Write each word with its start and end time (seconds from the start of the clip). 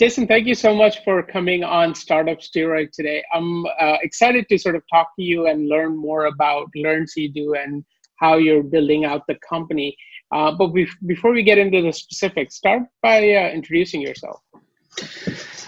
Jason, 0.00 0.26
thank 0.26 0.48
you 0.48 0.56
so 0.56 0.74
much 0.74 1.04
for 1.04 1.22
coming 1.22 1.62
on 1.62 1.94
Startup 1.94 2.38
Steroid 2.38 2.90
today. 2.90 3.22
I'm 3.32 3.64
uh, 3.64 3.98
excited 4.02 4.48
to 4.48 4.58
sort 4.58 4.74
of 4.74 4.82
talk 4.92 5.14
to 5.16 5.22
you 5.22 5.46
and 5.46 5.68
learn 5.68 5.96
more 5.96 6.26
about 6.26 6.66
LearnCDo 6.76 7.62
and 7.62 7.84
how 8.16 8.36
you're 8.36 8.64
building 8.64 9.04
out 9.04 9.22
the 9.28 9.36
company. 9.48 9.96
Uh, 10.32 10.50
but 10.50 10.72
before 11.06 11.32
we 11.32 11.44
get 11.44 11.58
into 11.58 11.80
the 11.80 11.92
specifics, 11.92 12.56
start 12.56 12.82
by 13.02 13.18
uh, 13.18 13.50
introducing 13.50 14.00
yourself. 14.00 14.40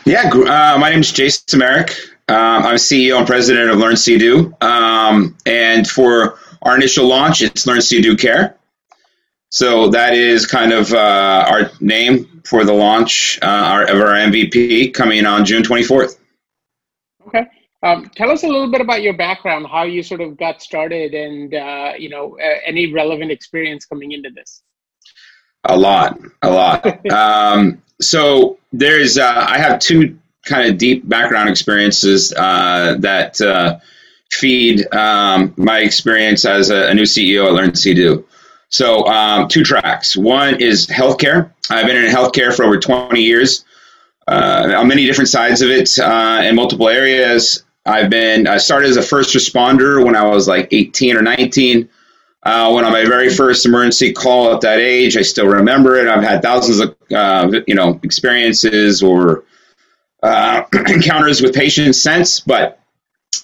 Yeah, 0.05 0.29
uh, 0.29 0.77
my 0.77 0.91
name 0.91 1.01
is 1.01 1.13
Jason 1.13 1.61
Merrick. 1.61 1.91
Um, 2.29 2.67
I'm 2.67 2.77
CEO 2.77 3.19
and 3.19 3.29
president 3.29 3.71
of 3.71 3.77
LearnCDo. 3.77 4.61
Um, 4.61 5.37
and 5.47 5.87
for 5.87 6.41
our 6.63 6.75
initial 6.75 7.07
launch, 7.07 7.43
it's 7.43 7.65
LearnCDo 7.65 8.19
Care. 8.19 8.57
So 9.51 9.89
that 9.91 10.15
is 10.15 10.47
kind 10.47 10.73
of 10.73 10.93
uh, 10.93 11.45
our 11.49 11.71
name 11.81 12.36
for 12.47 12.65
the 12.65 12.73
launch 12.73 13.39
uh, 13.43 13.47
our, 13.47 13.85
of 13.85 14.01
our 14.01 14.15
MVP 14.15 14.95
coming 14.95 15.27
on 15.27 15.45
June 15.45 15.63
24th. 15.63 16.19
Okay. 17.27 17.47
Um, 17.83 18.11
tell 18.15 18.31
us 18.31 18.43
a 18.43 18.47
little 18.47 18.71
bit 18.71 18.81
about 18.81 19.03
your 19.03 19.15
background, 19.15 19.67
how 19.67 19.83
you 19.83 20.03
sort 20.03 20.21
of 20.21 20.37
got 20.37 20.63
started, 20.63 21.15
and 21.15 21.55
uh, 21.55 21.93
you 21.99 22.09
know 22.09 22.39
uh, 22.39 22.59
any 22.65 22.93
relevant 22.93 23.31
experience 23.31 23.85
coming 23.85 24.13
into 24.13 24.31
this. 24.31 24.63
A 25.65 25.77
lot, 25.77 26.19
a 26.43 26.51
lot. 26.51 27.07
um, 27.11 27.83
so 28.01 28.59
there's, 28.73 29.19
uh, 29.19 29.47
I 29.49 29.59
have 29.59 29.79
two 29.79 30.19
kind 30.45 30.69
of 30.69 30.79
deep 30.79 31.09
background 31.09 31.49
experiences 31.49 32.33
uh, 32.37 32.97
that 33.01 33.41
uh, 33.41 33.79
feed 34.31 34.93
um, 34.95 35.53
my 35.57 35.81
experience 35.81 36.45
as 36.45 36.71
a, 36.71 36.89
a, 36.89 36.95
new 36.95 37.03
CEO 37.03 37.47
at 37.47 37.53
LearnCDo. 37.53 38.25
So, 38.69 39.07
um, 39.07 39.49
two 39.49 39.63
tracks. 39.63 40.17
One 40.17 40.61
is 40.61 40.87
healthcare. 40.87 41.53
I've 41.71 41.87
been 41.87 41.97
in 41.97 42.11
healthcare 42.11 42.55
for 42.55 42.65
over 42.65 42.79
20 42.79 43.21
years 43.21 43.65
uh, 44.27 44.73
on 44.77 44.89
many 44.89 45.07
different 45.07 45.29
sides 45.29 45.63
of 45.63 45.71
it 45.71 45.99
uh, 45.99 46.43
in 46.45 46.57
multiple 46.57 46.89
areas. 46.89 47.63
I've 47.85 48.11
been, 48.11 48.49
I 48.49 48.57
started 48.57 48.91
as 48.91 48.97
a 48.97 49.03
first 49.03 49.35
responder 49.35 50.05
when 50.05 50.17
I 50.17 50.25
was 50.25 50.49
like 50.49 50.69
18 50.73 51.17
or 51.17 51.23
19. 51.23 51.89
Uh, 52.43 52.73
when 52.73 52.85
on 52.85 52.93
my 52.93 53.05
very 53.05 53.33
first 53.33 53.67
emergency 53.67 54.13
call 54.13 54.55
at 54.55 54.61
that 54.61 54.79
age, 54.79 55.17
I 55.17 55.23
still 55.23 55.47
remember 55.47 55.97
it. 55.97 56.09
I've 56.09 56.23
had 56.23 56.43
thousands 56.43 56.81
of, 56.81 56.97
uh, 57.13 57.61
you 57.67 57.75
know, 57.75 57.99
experiences 58.03 59.03
or 59.03 59.45
uh, 60.23 60.63
encounters 60.73 61.43
with 61.43 61.55
patients 61.55 62.01
since, 62.01 62.41
but 62.41 62.81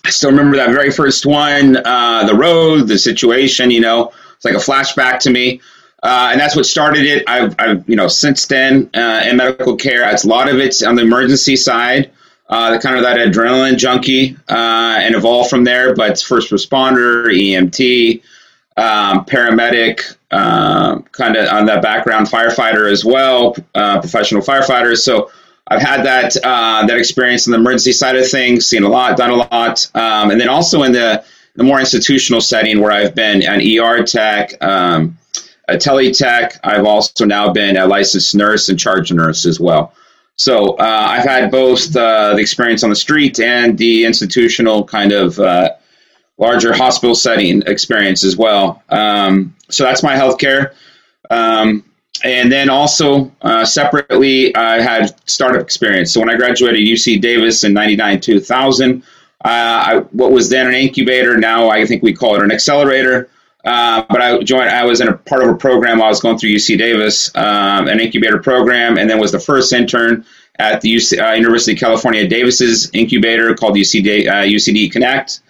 I 0.05 0.11
still 0.11 0.31
remember 0.31 0.57
that 0.57 0.71
very 0.71 0.91
first 0.91 1.27
one, 1.27 1.77
uh, 1.77 2.27
the 2.27 2.35
road, 2.35 2.89
the 2.89 2.99
situation, 2.99 3.71
you 3.71 3.81
know, 3.81 4.13
it's 4.43 4.45
like 4.45 4.55
a 4.55 4.71
flashback 4.71 5.21
to 5.21 5.31
me. 5.31 5.61
Uh, 6.03 6.31
and 6.33 6.41
that's 6.41 6.57
what 6.57 6.67
started 6.67 7.05
it. 7.05 7.23
I've, 7.29 7.55
I've 7.61 7.89
you 7.89 7.95
know, 7.95 8.09
since 8.09 8.47
then 8.47 8.91
uh, 8.95 9.23
in 9.25 9.37
medical 9.37 9.77
care, 9.77 10.09
it's 10.11 10.25
a 10.25 10.29
lot 10.29 10.49
of 10.49 10.59
it's 10.59 10.83
on 10.83 10.97
the 10.97 11.03
emergency 11.03 11.55
side, 11.55 12.11
uh, 12.49 12.79
kind 12.81 12.97
of 12.97 13.03
that 13.05 13.19
adrenaline 13.19 13.77
junkie, 13.77 14.37
uh, 14.49 14.99
and 15.01 15.15
evolved 15.15 15.49
from 15.49 15.63
there. 15.63 15.95
But 15.95 16.21
first 16.21 16.51
responder, 16.51 17.27
EMT, 17.27 18.21
um, 18.77 19.25
paramedic, 19.27 20.17
uh, 20.33 20.99
kind 21.13 21.37
of 21.37 21.49
on 21.53 21.67
that 21.67 21.81
background, 21.81 22.27
firefighter 22.27 22.91
as 22.91 23.05
well, 23.05 23.55
uh, 23.77 24.01
professional 24.01 24.43
firefighters. 24.43 24.99
So 24.99 25.31
I've 25.69 25.83
had 25.83 26.05
that 26.05 26.37
uh, 26.43 26.85
that 26.85 26.99
experience 26.99 27.47
in 27.47 27.53
the 27.53 27.59
emergency 27.59 27.93
side 27.93 28.17
of 28.17 28.29
things, 28.29 28.67
seen 28.67 28.83
a 28.83 28.89
lot, 28.89 29.17
done 29.17 29.31
a 29.31 29.37
lot, 29.37 29.89
um, 29.95 30.33
and 30.33 30.41
then 30.41 30.49
also 30.49 30.83
in 30.83 30.91
the 30.91 31.25
the 31.55 31.65
more 31.65 31.81
institutional 31.81 32.41
setting 32.41 32.81
where 32.81 32.93
I've 32.93 33.15
been 33.15 33.43
an 33.43 33.61
ER 33.61 34.03
tech, 34.05 34.63
um, 34.63 35.19
a 35.69 35.75
teletech. 35.75 36.59
I've 36.65 36.85
also 36.85 37.25
now 37.25 37.53
been 37.53 37.77
a 37.77 37.87
licensed 37.87 38.35
nurse 38.35 38.69
and 38.69 38.79
charge 38.79 39.13
nurse 39.13 39.45
as 39.47 39.61
well. 39.61 39.95
So 40.37 40.77
uh, 40.77 41.07
I've 41.11 41.25
had 41.25 41.51
both 41.51 41.95
uh, 41.95 42.35
the 42.35 42.41
experience 42.41 42.83
on 42.83 42.91
the 42.91 42.97
street 42.97 43.39
and 43.39 43.77
the 43.77 44.05
institutional 44.05 44.85
kind 44.85 45.13
of 45.13 45.39
uh, 45.39 45.71
larger 46.39 46.73
hospital 46.73 47.15
setting 47.15 47.63
experience 47.67 48.25
as 48.25 48.37
well. 48.37 48.83
Um, 48.89 49.55
so 49.69 49.85
that's 49.85 50.03
my 50.03 50.17
healthcare. 50.17 50.75
Um, 51.31 51.85
and 52.25 52.51
then 52.51 52.71
also 52.71 53.33
uh, 53.43 53.65
separately, 53.65 54.55
I 54.55 54.81
had 54.81 55.15
startup 55.29 55.63
experience. 55.63 56.13
So 56.13 56.21
when 56.21 56.31
I 56.31 56.37
graduated 56.37 56.81
UC 56.81 57.21
Davis 57.21 57.65
in 57.65 57.73
99 57.73 58.21
2000, 58.21 59.03
uh, 59.03 59.07
I, 59.49 59.99
what 60.13 60.31
was 60.31 60.49
then 60.49 60.69
an 60.69 60.75
incubator, 60.75 61.37
now 61.37 61.69
I 61.69 61.85
think 61.85 62.03
we 62.03 62.13
call 62.13 62.37
it 62.37 62.43
an 62.43 62.53
accelerator. 62.53 63.29
Uh, 63.65 64.05
but 64.09 64.21
I 64.21 64.43
joined. 64.43 64.71
I 64.71 64.85
was 64.85 65.01
in 65.01 65.09
a 65.09 65.17
part 65.17 65.43
of 65.45 65.49
a 65.49 65.55
program. 65.55 65.99
While 65.99 66.07
I 66.07 66.11
was 66.11 66.21
going 66.21 66.37
through 66.37 66.51
UC 66.51 66.79
Davis, 66.79 67.35
um, 67.37 67.87
an 67.87 68.01
incubator 68.01 68.39
program, 68.39 68.99
and 68.99 69.09
then 69.09 69.21
was 69.21 69.31
the 69.31 69.39
first 69.39 69.73
intern 69.73 70.25
at 70.59 70.81
the 70.81 70.97
UC, 70.97 71.21
uh, 71.23 71.35
University 71.35 71.73
of 71.73 71.79
California 71.79 72.27
Davis's 72.27 72.91
incubator 72.93 73.55
called 73.55 73.77
UCD, 73.77 74.27
UCD 74.27 74.89
uh, 74.89 74.93
Connect. 74.93 75.41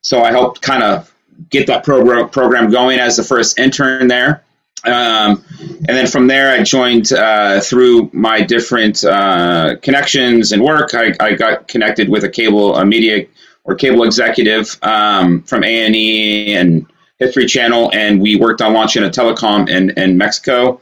So 0.00 0.22
I 0.22 0.30
helped 0.30 0.62
kind 0.62 0.82
of 0.82 1.14
get 1.50 1.66
that 1.66 1.84
program 1.84 2.30
program 2.30 2.70
going 2.70 2.98
as 2.98 3.16
the 3.16 3.24
first 3.24 3.58
intern 3.58 4.08
there. 4.08 4.42
Um, 4.84 5.44
and 5.60 5.88
then 5.88 6.06
from 6.06 6.26
there, 6.26 6.52
I 6.52 6.62
joined 6.62 7.12
uh, 7.12 7.60
through 7.60 8.10
my 8.12 8.40
different 8.40 9.04
uh, 9.04 9.76
connections 9.82 10.52
and 10.52 10.62
work. 10.62 10.94
I, 10.94 11.14
I, 11.20 11.34
got 11.34 11.68
connected 11.68 12.08
with 12.08 12.24
a 12.24 12.28
cable 12.28 12.76
a 12.76 12.84
media 12.84 13.26
or 13.64 13.74
cable 13.74 14.04
executive 14.04 14.78
um, 14.82 15.42
from 15.42 15.64
A 15.64 15.86
and 15.86 15.94
E 15.94 16.54
and 16.54 16.86
History 17.18 17.46
Channel, 17.46 17.90
and 17.92 18.20
we 18.20 18.36
worked 18.36 18.62
on 18.62 18.72
launching 18.72 19.04
a 19.04 19.10
telecom 19.10 19.68
in, 19.68 19.90
in 19.98 20.16
Mexico. 20.16 20.80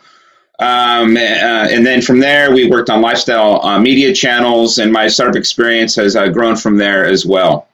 Um, 0.60 1.16
uh, 1.16 1.20
and 1.20 1.84
then 1.84 2.00
from 2.00 2.20
there, 2.20 2.52
we 2.52 2.68
worked 2.68 2.90
on 2.90 3.00
lifestyle 3.00 3.64
uh, 3.64 3.78
media 3.78 4.12
channels, 4.12 4.78
and 4.78 4.92
my 4.92 5.08
startup 5.08 5.36
experience 5.36 5.96
has 5.96 6.14
uh, 6.14 6.28
grown 6.28 6.56
from 6.56 6.76
there 6.76 7.04
as 7.04 7.26
well. 7.26 7.68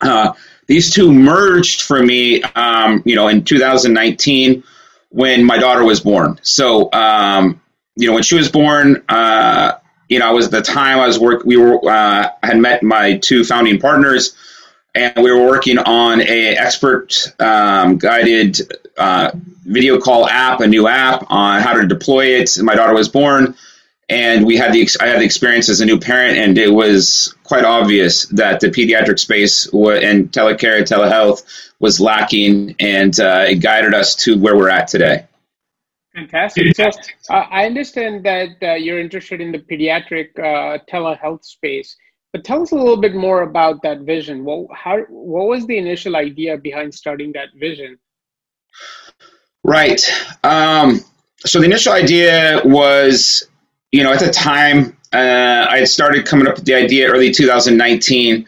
Uh, 0.00 0.32
these 0.66 0.92
two 0.92 1.12
merged 1.12 1.82
for 1.82 2.02
me, 2.02 2.42
um, 2.42 3.02
you 3.04 3.16
know, 3.16 3.28
in 3.28 3.44
2019 3.44 4.62
when 5.12 5.44
my 5.44 5.58
daughter 5.58 5.84
was 5.84 6.00
born. 6.00 6.38
So, 6.42 6.90
um, 6.92 7.60
you 7.96 8.08
know, 8.08 8.14
when 8.14 8.22
she 8.22 8.34
was 8.34 8.50
born, 8.50 9.02
uh, 9.08 9.74
you 10.08 10.18
know, 10.18 10.28
I 10.28 10.32
was 10.32 10.50
the 10.50 10.62
time 10.62 10.98
I 10.98 11.06
was 11.06 11.18
work. 11.18 11.44
We 11.44 11.56
were 11.56 11.76
uh, 11.88 12.30
I 12.42 12.46
had 12.46 12.58
met 12.58 12.82
my 12.82 13.18
two 13.18 13.44
founding 13.44 13.78
partners, 13.78 14.34
and 14.94 15.14
we 15.16 15.30
were 15.30 15.46
working 15.46 15.78
on 15.78 16.20
a 16.20 16.56
expert 16.56 17.32
um, 17.38 17.98
guided 17.98 18.58
uh, 18.98 19.30
video 19.64 20.00
call 20.00 20.26
app, 20.26 20.60
a 20.60 20.66
new 20.66 20.86
app 20.86 21.24
on 21.30 21.60
how 21.60 21.74
to 21.74 21.86
deploy 21.86 22.26
it. 22.40 22.58
My 22.60 22.74
daughter 22.74 22.94
was 22.94 23.08
born, 23.08 23.54
and 24.12 24.44
we 24.44 24.56
had 24.58 24.74
the 24.74 24.86
I 25.00 25.06
had 25.06 25.20
the 25.20 25.24
experience 25.24 25.70
as 25.70 25.80
a 25.80 25.86
new 25.86 25.98
parent, 25.98 26.36
and 26.36 26.58
it 26.58 26.68
was 26.68 27.34
quite 27.44 27.64
obvious 27.64 28.26
that 28.26 28.60
the 28.60 28.68
pediatric 28.68 29.18
space 29.18 29.66
and 29.72 30.30
telecare 30.30 30.76
and 30.76 30.86
telehealth 30.86 31.70
was 31.80 31.98
lacking, 31.98 32.76
and 32.78 33.18
uh, 33.18 33.46
it 33.48 33.56
guided 33.56 33.94
us 33.94 34.14
to 34.16 34.38
where 34.38 34.54
we're 34.54 34.68
at 34.68 34.86
today. 34.86 35.26
Fantastic. 36.14 36.76
So 36.76 36.90
uh, 37.34 37.46
I 37.50 37.64
understand 37.64 38.22
that 38.26 38.50
uh, 38.62 38.74
you're 38.74 39.00
interested 39.00 39.40
in 39.40 39.50
the 39.50 39.60
pediatric 39.60 40.38
uh, 40.38 40.78
telehealth 40.92 41.44
space, 41.44 41.96
but 42.34 42.44
tell 42.44 42.60
us 42.60 42.72
a 42.72 42.74
little 42.74 42.98
bit 42.98 43.14
more 43.14 43.42
about 43.42 43.82
that 43.82 44.00
vision. 44.00 44.44
Well, 44.44 44.68
how 44.74 44.98
what 45.08 45.48
was 45.48 45.66
the 45.66 45.78
initial 45.78 46.16
idea 46.16 46.58
behind 46.58 46.94
starting 46.94 47.32
that 47.32 47.48
vision? 47.58 47.98
Right. 49.64 50.02
Um, 50.44 51.00
so 51.46 51.60
the 51.60 51.64
initial 51.64 51.94
idea 51.94 52.60
was 52.64 53.48
you 53.92 54.02
know, 54.02 54.12
at 54.12 54.20
the 54.20 54.30
time, 54.30 54.96
uh, 55.12 55.66
I 55.68 55.78
had 55.78 55.88
started 55.88 56.26
coming 56.26 56.48
up 56.48 56.56
with 56.56 56.64
the 56.64 56.74
idea 56.74 57.10
early 57.10 57.30
2019, 57.30 58.46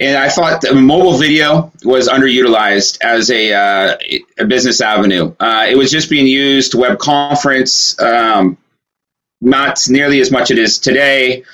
and 0.00 0.16
I 0.16 0.28
thought 0.28 0.64
mobile 0.74 1.16
video 1.16 1.72
was 1.84 2.08
underutilized 2.08 2.98
as 3.00 3.30
a, 3.30 3.52
uh, 3.52 3.96
a 4.38 4.44
business 4.44 4.80
avenue. 4.80 5.34
Uh, 5.38 5.66
it 5.68 5.78
was 5.78 5.92
just 5.92 6.10
being 6.10 6.26
used 6.26 6.74
web 6.74 6.98
conference, 6.98 7.98
um, 8.00 8.58
not 9.40 9.80
nearly 9.88 10.20
as 10.20 10.32
much 10.32 10.50
as 10.50 10.58
it 10.58 10.58
is 10.58 10.78
today. 10.80 11.44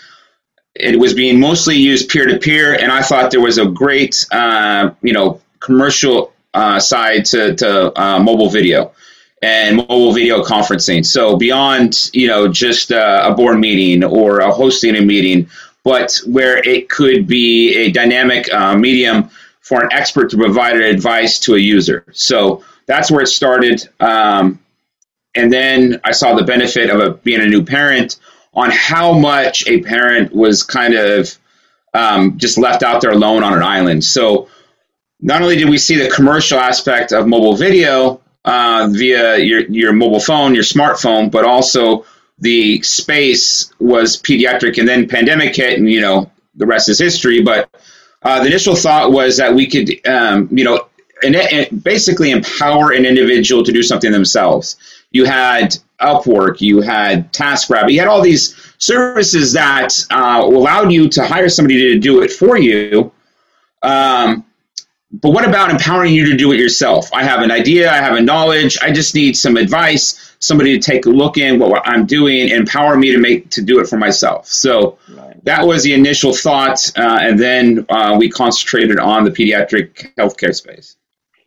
It 0.74 0.98
was 0.98 1.12
being 1.12 1.38
mostly 1.38 1.76
used 1.76 2.08
peer 2.08 2.24
to 2.26 2.38
peer, 2.38 2.72
and 2.72 2.90
I 2.90 3.02
thought 3.02 3.30
there 3.30 3.40
was 3.42 3.58
a 3.58 3.66
great, 3.66 4.26
uh, 4.32 4.92
you 5.02 5.12
know, 5.12 5.42
commercial 5.58 6.32
uh, 6.54 6.80
side 6.80 7.26
to, 7.26 7.54
to 7.56 8.00
uh, 8.00 8.18
mobile 8.20 8.48
video 8.48 8.92
and 9.42 9.76
mobile 9.76 10.12
video 10.12 10.42
conferencing. 10.42 11.04
So 11.04 11.36
beyond 11.36 12.10
you 12.12 12.26
know 12.26 12.48
just 12.48 12.92
uh, 12.92 13.28
a 13.30 13.34
board 13.34 13.58
meeting 13.58 14.04
or 14.04 14.40
a 14.40 14.50
hosting 14.50 14.96
a 14.96 15.00
meeting, 15.00 15.48
but 15.84 16.18
where 16.26 16.58
it 16.58 16.88
could 16.90 17.26
be 17.26 17.74
a 17.76 17.90
dynamic 17.90 18.52
uh, 18.52 18.76
medium 18.76 19.30
for 19.60 19.82
an 19.82 19.92
expert 19.92 20.30
to 20.30 20.36
provide 20.36 20.76
advice 20.76 21.38
to 21.40 21.54
a 21.54 21.58
user. 21.58 22.04
So 22.12 22.64
that's 22.86 23.10
where 23.10 23.22
it 23.22 23.28
started. 23.28 23.88
Um, 24.00 24.58
and 25.36 25.52
then 25.52 26.00
I 26.02 26.10
saw 26.10 26.34
the 26.34 26.42
benefit 26.42 26.90
of 26.90 27.00
a, 27.00 27.10
being 27.10 27.40
a 27.40 27.46
new 27.46 27.64
parent 27.64 28.18
on 28.52 28.70
how 28.72 29.12
much 29.12 29.66
a 29.68 29.80
parent 29.82 30.34
was 30.34 30.64
kind 30.64 30.94
of 30.94 31.38
um, 31.94 32.36
just 32.36 32.58
left 32.58 32.82
out 32.82 33.00
there 33.00 33.12
alone 33.12 33.44
on 33.44 33.52
an 33.52 33.62
island. 33.62 34.02
So 34.04 34.48
not 35.20 35.42
only 35.42 35.56
did 35.56 35.68
we 35.68 35.78
see 35.78 35.96
the 35.96 36.10
commercial 36.10 36.58
aspect 36.58 37.12
of 37.12 37.28
mobile 37.28 37.54
video, 37.56 38.19
uh, 38.44 38.88
via 38.90 39.38
your, 39.38 39.60
your 39.62 39.92
mobile 39.92 40.20
phone, 40.20 40.54
your 40.54 40.64
smartphone, 40.64 41.30
but 41.30 41.44
also 41.44 42.06
the 42.38 42.80
space 42.82 43.72
was 43.78 44.20
pediatric, 44.20 44.78
and 44.78 44.88
then 44.88 45.08
pandemic 45.08 45.54
hit, 45.54 45.78
and 45.78 45.90
you 45.90 46.00
know 46.00 46.30
the 46.54 46.66
rest 46.66 46.88
is 46.88 46.98
history. 46.98 47.42
But 47.42 47.70
uh, 48.22 48.40
the 48.40 48.46
initial 48.46 48.74
thought 48.74 49.12
was 49.12 49.36
that 49.36 49.54
we 49.54 49.66
could, 49.66 49.90
um, 50.06 50.48
you 50.50 50.64
know, 50.64 50.88
and, 51.22 51.36
and 51.36 51.84
basically 51.84 52.30
empower 52.30 52.92
an 52.92 53.04
individual 53.04 53.62
to 53.64 53.72
do 53.72 53.82
something 53.82 54.10
themselves. 54.10 54.76
You 55.10 55.24
had 55.24 55.76
Upwork, 56.00 56.60
you 56.60 56.80
had 56.80 57.32
TaskRabbit, 57.32 57.92
you 57.92 57.98
had 57.98 58.08
all 58.08 58.22
these 58.22 58.56
services 58.78 59.52
that 59.52 59.92
uh, 60.10 60.40
allowed 60.42 60.92
you 60.92 61.08
to 61.10 61.26
hire 61.26 61.48
somebody 61.48 61.92
to 61.92 61.98
do 61.98 62.22
it 62.22 62.32
for 62.32 62.56
you. 62.56 63.12
Um, 63.82 64.46
but 65.12 65.30
what 65.30 65.46
about 65.46 65.70
empowering 65.70 66.14
you 66.14 66.24
to 66.26 66.36
do 66.36 66.52
it 66.52 66.58
yourself? 66.58 67.12
I 67.12 67.24
have 67.24 67.42
an 67.42 67.50
idea, 67.50 67.90
I 67.90 67.96
have 67.96 68.16
a 68.16 68.20
knowledge, 68.20 68.78
I 68.80 68.92
just 68.92 69.14
need 69.14 69.36
some 69.36 69.56
advice, 69.56 70.36
somebody 70.38 70.78
to 70.78 70.80
take 70.80 71.06
a 71.06 71.10
look 71.10 71.36
in 71.36 71.58
what 71.58 71.82
I'm 71.84 72.06
doing, 72.06 72.42
and 72.42 72.52
empower 72.52 72.96
me 72.96 73.10
to 73.10 73.18
make 73.18 73.50
to 73.50 73.62
do 73.62 73.80
it 73.80 73.88
for 73.88 73.96
myself. 73.96 74.46
So 74.46 74.98
right. 75.12 75.44
that 75.44 75.66
was 75.66 75.82
the 75.82 75.94
initial 75.94 76.32
thought, 76.32 76.92
uh, 76.96 77.18
and 77.22 77.38
then 77.38 77.84
uh, 77.88 78.16
we 78.18 78.30
concentrated 78.30 79.00
on 79.00 79.24
the 79.24 79.30
pediatric 79.30 80.14
healthcare 80.14 80.54
space. 80.54 80.96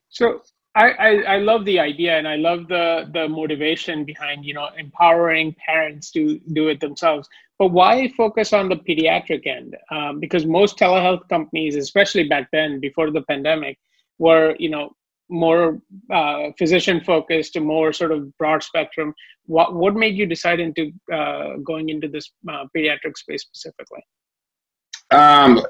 So 0.10 0.42
I, 0.76 1.22
I, 1.28 1.38
love 1.38 1.66
the 1.66 1.80
idea 1.80 2.18
and 2.18 2.28
I 2.28 2.36
love 2.36 2.68
the 2.68 3.08
the 3.14 3.30
motivation 3.30 4.06
behind 4.06 4.44
you 4.44 4.56
know 4.56 4.70
empowering 4.78 5.56
parents 5.64 6.10
to 6.12 6.40
do 6.54 6.70
it 6.70 6.80
themselves. 6.80 7.30
But 7.60 7.68
why 7.68 8.12
focus 8.18 8.54
on 8.54 8.70
the 8.70 8.78
pediatric 8.78 9.46
end? 9.46 9.78
Um, 9.92 10.20
because 10.20 10.46
most 10.48 10.80
telehealth 10.80 11.30
companies, 11.30 11.76
especially 11.76 12.28
back 12.28 12.50
then 12.52 12.80
before 12.80 13.12
the 13.12 13.22
pandemic, 13.22 13.78
were 14.18 14.56
you 14.58 14.70
know 14.70 14.96
more 15.30 15.80
uh, 16.12 16.50
physician 16.58 17.02
focused, 17.02 17.60
more 17.60 17.94
sort 17.94 18.12
of 18.12 18.36
broad 18.38 18.64
spectrum. 18.64 19.14
What 19.46 19.76
what 19.76 19.94
made 19.94 20.16
you 20.16 20.26
decide 20.26 20.60
into 20.60 20.92
uh, 21.12 21.58
going 21.64 21.90
into 21.90 22.08
this 22.08 22.32
uh, 22.50 22.66
pediatric 22.76 23.16
space 23.16 23.44
specifically? 23.44 24.04
Um, 25.12 25.62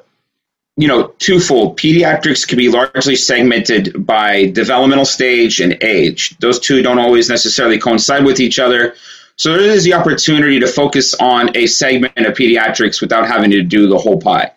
you 0.75 0.87
know, 0.87 1.07
twofold. 1.19 1.77
Pediatrics 1.77 2.47
can 2.47 2.57
be 2.57 2.69
largely 2.69 3.15
segmented 3.15 4.05
by 4.05 4.47
developmental 4.47 5.05
stage 5.05 5.59
and 5.59 5.77
age. 5.81 6.35
Those 6.39 6.59
two 6.59 6.81
don't 6.81 6.99
always 6.99 7.29
necessarily 7.29 7.77
coincide 7.77 8.25
with 8.25 8.39
each 8.39 8.59
other. 8.59 8.95
So 9.35 9.53
there 9.57 9.71
is 9.71 9.83
the 9.83 9.93
opportunity 9.93 10.59
to 10.59 10.67
focus 10.67 11.13
on 11.15 11.55
a 11.55 11.67
segment 11.67 12.17
of 12.17 12.33
pediatrics 12.33 13.01
without 13.01 13.27
having 13.27 13.51
to 13.51 13.61
do 13.61 13.87
the 13.87 13.97
whole 13.97 14.19
pie. 14.19 14.51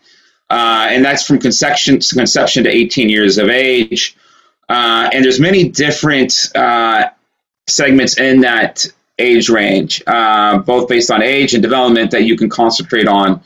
Uh, 0.48 0.86
and 0.90 1.04
that's 1.04 1.26
from 1.26 1.38
conception, 1.38 2.00
conception 2.00 2.64
to 2.64 2.70
18 2.70 3.08
years 3.08 3.36
of 3.36 3.48
age. 3.48 4.16
Uh, 4.68 5.10
and 5.12 5.24
there's 5.24 5.40
many 5.40 5.68
different 5.68 6.50
uh, 6.54 7.08
segments 7.66 8.18
in 8.18 8.40
that 8.40 8.86
age 9.18 9.48
range, 9.48 10.02
uh, 10.06 10.58
both 10.58 10.88
based 10.88 11.10
on 11.10 11.22
age 11.22 11.54
and 11.54 11.62
development 11.62 12.10
that 12.10 12.24
you 12.24 12.36
can 12.36 12.48
concentrate 12.48 13.08
on 13.08 13.42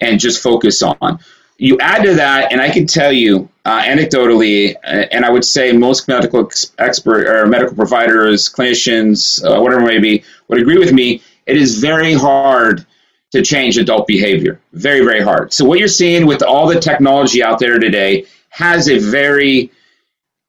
and 0.00 0.20
just 0.20 0.42
focus 0.42 0.82
on 0.82 1.18
you 1.58 1.78
add 1.80 2.02
to 2.02 2.14
that, 2.14 2.52
and 2.52 2.60
I 2.60 2.70
can 2.70 2.86
tell 2.86 3.12
you 3.12 3.48
uh, 3.64 3.82
anecdotally, 3.82 4.74
uh, 4.76 5.06
and 5.12 5.24
I 5.24 5.30
would 5.30 5.44
say 5.44 5.72
most 5.72 6.08
medical 6.08 6.50
expert 6.78 7.26
or 7.26 7.46
medical 7.46 7.74
providers, 7.74 8.52
clinicians, 8.52 9.42
uh, 9.44 9.60
whatever 9.62 9.82
it 9.82 9.86
may 9.86 9.98
be, 9.98 10.24
would 10.48 10.60
agree 10.60 10.78
with 10.78 10.92
me. 10.92 11.22
It 11.46 11.56
is 11.56 11.78
very 11.78 12.14
hard 12.14 12.84
to 13.32 13.42
change 13.42 13.78
adult 13.78 14.06
behavior. 14.06 14.60
Very, 14.72 15.04
very 15.04 15.22
hard. 15.22 15.52
So 15.52 15.64
what 15.64 15.78
you're 15.78 15.88
seeing 15.88 16.26
with 16.26 16.42
all 16.42 16.66
the 16.66 16.80
technology 16.80 17.42
out 17.42 17.58
there 17.58 17.78
today 17.78 18.26
has 18.50 18.88
a 18.88 18.98
very 18.98 19.70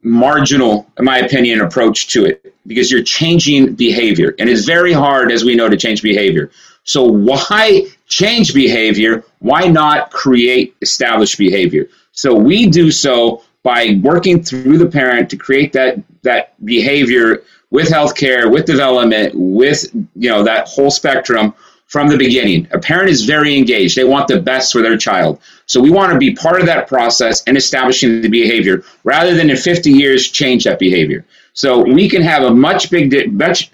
marginal, 0.04 0.88
in 1.00 1.06
my 1.06 1.20
opinion, 1.20 1.62
approach 1.62 2.08
to 2.10 2.26
it 2.26 2.54
because 2.68 2.92
you're 2.92 3.04
changing 3.04 3.76
behavior, 3.76 4.36
and 4.40 4.50
it's 4.50 4.66
very 4.66 4.94
hard, 4.94 5.32
as 5.32 5.44
we 5.44 5.56
know, 5.56 5.70
to 5.70 5.78
change 5.78 6.02
behavior. 6.02 6.52
So 6.84 7.04
why 7.04 7.88
change 8.08 8.54
behavior? 8.54 9.24
Why 9.40 9.68
not 9.68 10.12
create 10.12 10.76
established 10.82 11.38
behavior? 11.38 11.88
So 12.12 12.34
we 12.34 12.68
do 12.68 12.92
so 12.92 13.44
by 13.64 14.00
working 14.04 14.44
through 14.44 14.78
the 14.78 14.86
parent 14.86 15.30
to 15.32 15.38
create 15.38 15.74
that 15.74 15.98
that 16.22 16.54
behavior 16.66 17.44
with 17.72 17.90
healthcare, 17.90 18.52
with 18.52 18.66
development, 18.66 19.34
with 19.36 19.94
you 20.16 20.30
know 20.30 20.44
that 20.44 20.68
whole 20.68 20.92
spectrum 20.92 21.54
from 21.88 22.08
the 22.08 22.18
beginning. 22.18 22.68
A 22.72 22.80
parent 22.80 23.10
is 23.10 23.26
very 23.26 23.56
engaged. 23.56 23.96
They 23.96 24.04
want 24.04 24.28
the 24.28 24.42
best 24.42 24.72
for 24.72 24.82
their 24.82 24.98
child. 24.98 25.40
So 25.66 25.80
we 25.80 25.92
want 25.92 26.12
to 26.14 26.18
be 26.18 26.34
part 26.34 26.60
of 26.60 26.66
that 26.66 26.88
process 26.88 27.44
and 27.48 27.56
establishing 27.58 28.22
the 28.22 28.30
behavior 28.30 28.84
rather 29.04 29.36
than 29.36 29.50
in 29.50 29.58
50 29.58 29.92
years 29.92 30.30
change 30.30 30.64
that 30.64 30.80
behavior. 30.80 31.26
So 31.54 31.84
we 31.84 32.10
can 32.10 32.22
have 32.22 32.44
a 32.44 32.54
much 32.54 32.90
big 32.90 33.34
much 33.34 33.72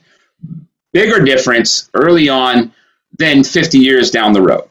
bigger 0.93 1.23
difference 1.23 1.89
early 1.93 2.27
on 2.29 2.73
than 3.17 3.43
50 3.43 3.77
years 3.77 4.11
down 4.11 4.33
the 4.33 4.41
road. 4.41 4.67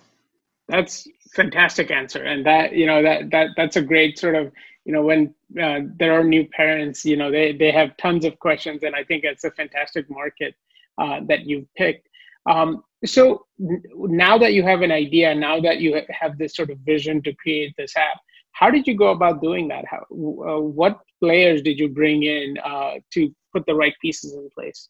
That's 0.68 1.06
fantastic 1.34 1.90
answer. 1.90 2.22
And 2.22 2.44
that, 2.46 2.74
you 2.74 2.86
know, 2.86 3.02
that, 3.02 3.30
that, 3.30 3.48
that's 3.56 3.76
a 3.76 3.82
great 3.82 4.18
sort 4.18 4.34
of, 4.34 4.52
you 4.84 4.92
know, 4.92 5.02
when 5.02 5.34
uh, 5.60 5.80
there 5.98 6.18
are 6.18 6.24
new 6.24 6.46
parents, 6.48 7.04
you 7.04 7.16
know, 7.16 7.30
they, 7.30 7.52
they 7.52 7.70
have 7.70 7.96
tons 7.96 8.24
of 8.24 8.38
questions 8.38 8.82
and 8.82 8.94
I 8.94 9.04
think 9.04 9.24
it's 9.24 9.44
a 9.44 9.50
fantastic 9.50 10.10
market 10.10 10.54
uh, 10.98 11.20
that 11.28 11.46
you've 11.46 11.72
picked. 11.74 12.08
Um, 12.48 12.82
so 13.04 13.46
now 13.94 14.38
that 14.38 14.52
you 14.52 14.62
have 14.62 14.82
an 14.82 14.92
idea, 14.92 15.34
now 15.34 15.60
that 15.60 15.80
you 15.80 16.00
have 16.10 16.38
this 16.38 16.54
sort 16.54 16.70
of 16.70 16.78
vision 16.78 17.22
to 17.22 17.32
create 17.34 17.74
this 17.76 17.96
app, 17.96 18.20
how 18.52 18.70
did 18.70 18.86
you 18.86 18.96
go 18.96 19.08
about 19.10 19.40
doing 19.40 19.68
that? 19.68 19.84
How, 19.86 20.04
uh, 20.10 20.60
what 20.60 21.00
players 21.18 21.62
did 21.62 21.78
you 21.78 21.88
bring 21.88 22.24
in 22.24 22.58
uh, 22.64 22.94
to 23.12 23.34
put 23.52 23.64
the 23.66 23.74
right 23.74 23.94
pieces 24.02 24.34
in 24.34 24.50
place? 24.54 24.88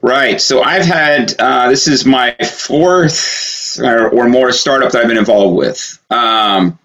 Right. 0.00 0.40
So 0.40 0.62
I've 0.62 0.84
had 0.84 1.34
uh, 1.38 1.68
this 1.68 1.88
is 1.88 2.06
my 2.06 2.34
fourth 2.34 3.78
or, 3.82 4.10
or, 4.10 4.28
more 4.28 4.52
startup 4.52 4.92
that 4.92 5.02
I've 5.02 5.08
been 5.08 5.18
involved 5.18 5.56
with. 5.56 5.98
Um, 6.10 6.78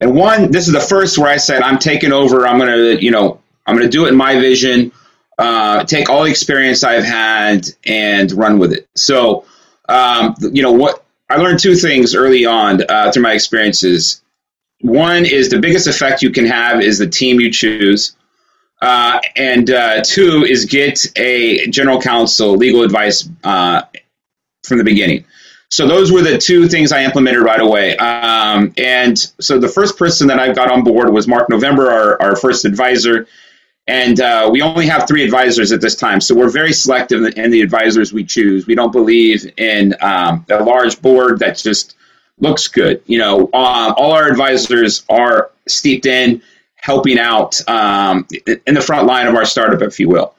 and 0.00 0.14
one, 0.16 0.50
this 0.50 0.66
is 0.66 0.72
the 0.72 0.80
first 0.80 1.16
where 1.18 1.30
I 1.30 1.36
said 1.36 1.62
I'm 1.62 1.78
taking 1.78 2.12
over. 2.12 2.46
I'm 2.46 2.58
gonna, 2.58 2.94
you 2.94 3.12
know, 3.12 3.40
I'm 3.66 3.76
gonna 3.76 3.88
do 3.88 4.06
it 4.06 4.08
in 4.08 4.16
my 4.16 4.40
vision. 4.40 4.92
Uh, 5.38 5.84
take 5.84 6.10
all 6.10 6.24
the 6.24 6.30
experience 6.30 6.84
I've 6.84 7.04
had 7.04 7.68
and 7.86 8.30
run 8.32 8.58
with 8.58 8.72
it. 8.72 8.88
So, 8.94 9.44
um, 9.88 10.34
you 10.40 10.62
know, 10.62 10.72
what 10.72 11.04
I 11.30 11.36
learned 11.36 11.60
two 11.60 11.74
things 11.76 12.14
early 12.14 12.44
on 12.44 12.82
uh, 12.88 13.10
through 13.12 13.22
my 13.22 13.32
experiences. 13.32 14.22
One 14.80 15.24
is 15.24 15.48
the 15.48 15.60
biggest 15.60 15.86
effect 15.86 16.22
you 16.22 16.30
can 16.30 16.46
have 16.46 16.82
is 16.82 16.98
the 16.98 17.06
team 17.06 17.40
you 17.40 17.50
choose. 17.52 18.16
Uh, 18.82 19.20
and 19.36 19.70
uh, 19.70 20.02
two 20.04 20.44
is 20.44 20.64
get 20.64 21.06
a 21.16 21.68
general 21.68 22.00
counsel 22.00 22.56
legal 22.56 22.82
advice 22.82 23.28
uh, 23.44 23.82
from 24.64 24.78
the 24.78 24.84
beginning. 24.84 25.24
So 25.68 25.86
those 25.86 26.10
were 26.10 26.20
the 26.20 26.36
two 26.36 26.68
things 26.68 26.90
I 26.90 27.04
implemented 27.04 27.42
right 27.42 27.60
away. 27.60 27.96
Um, 27.96 28.74
and 28.76 29.16
so 29.40 29.58
the 29.58 29.68
first 29.68 29.96
person 29.96 30.26
that 30.26 30.38
I 30.40 30.52
got 30.52 30.70
on 30.70 30.82
board 30.82 31.10
was 31.10 31.28
Mark 31.28 31.48
November, 31.48 31.90
our, 31.90 32.20
our 32.20 32.36
first 32.36 32.64
advisor. 32.64 33.28
And 33.86 34.20
uh, 34.20 34.50
we 34.52 34.62
only 34.62 34.86
have 34.86 35.06
three 35.06 35.24
advisors 35.24 35.70
at 35.70 35.80
this 35.80 35.94
time. 35.94 36.20
So 36.20 36.34
we're 36.34 36.50
very 36.50 36.72
selective 36.72 37.24
in 37.36 37.50
the 37.52 37.62
advisors 37.62 38.12
we 38.12 38.24
choose. 38.24 38.66
We 38.66 38.74
don't 38.74 38.92
believe 38.92 39.50
in 39.58 39.94
um, 40.02 40.44
a 40.50 40.62
large 40.62 41.00
board 41.00 41.38
that 41.38 41.56
just 41.56 41.94
looks 42.40 42.66
good. 42.66 43.00
You 43.06 43.18
know, 43.18 43.48
uh, 43.52 43.94
all 43.96 44.12
our 44.12 44.28
advisors 44.28 45.04
are 45.08 45.52
steeped 45.68 46.06
in 46.06 46.42
helping 46.82 47.16
out 47.16 47.56
um, 47.68 48.26
in 48.66 48.74
the 48.74 48.80
front 48.80 49.06
line 49.06 49.28
of 49.28 49.36
our 49.36 49.44
startup, 49.44 49.80
if 49.82 50.00
you 50.00 50.08
will. 50.08 50.34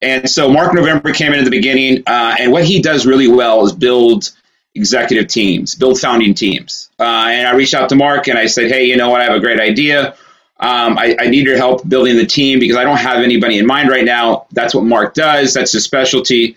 And 0.00 0.30
so 0.30 0.48
Mark 0.48 0.72
November 0.72 1.12
came 1.12 1.32
in 1.32 1.40
at 1.40 1.44
the 1.44 1.50
beginning, 1.50 2.04
uh, 2.06 2.36
and 2.38 2.52
what 2.52 2.64
he 2.64 2.80
does 2.80 3.04
really 3.04 3.26
well 3.26 3.66
is 3.66 3.72
build 3.72 4.30
executive 4.76 5.26
teams, 5.26 5.74
build 5.74 6.00
founding 6.00 6.34
teams. 6.34 6.88
Uh, 7.00 7.26
and 7.30 7.48
I 7.48 7.54
reached 7.54 7.74
out 7.74 7.88
to 7.88 7.96
Mark 7.96 8.28
and 8.28 8.38
I 8.38 8.46
said, 8.46 8.70
hey, 8.70 8.84
you 8.84 8.96
know 8.96 9.10
what? 9.10 9.20
I 9.20 9.24
have 9.24 9.34
a 9.34 9.40
great 9.40 9.58
idea. 9.58 10.14
Um, 10.60 10.96
I, 10.98 11.16
I, 11.18 11.26
need 11.28 11.46
your 11.46 11.56
help 11.56 11.88
building 11.88 12.16
the 12.16 12.26
team 12.26 12.58
because 12.58 12.76
I 12.76 12.82
don't 12.82 12.96
have 12.96 13.22
anybody 13.22 13.58
in 13.58 13.66
mind 13.66 13.90
right 13.90 14.04
now. 14.04 14.46
That's 14.52 14.74
what 14.74 14.84
Mark 14.84 15.14
does. 15.14 15.54
That's 15.54 15.70
his 15.70 15.84
specialty. 15.84 16.56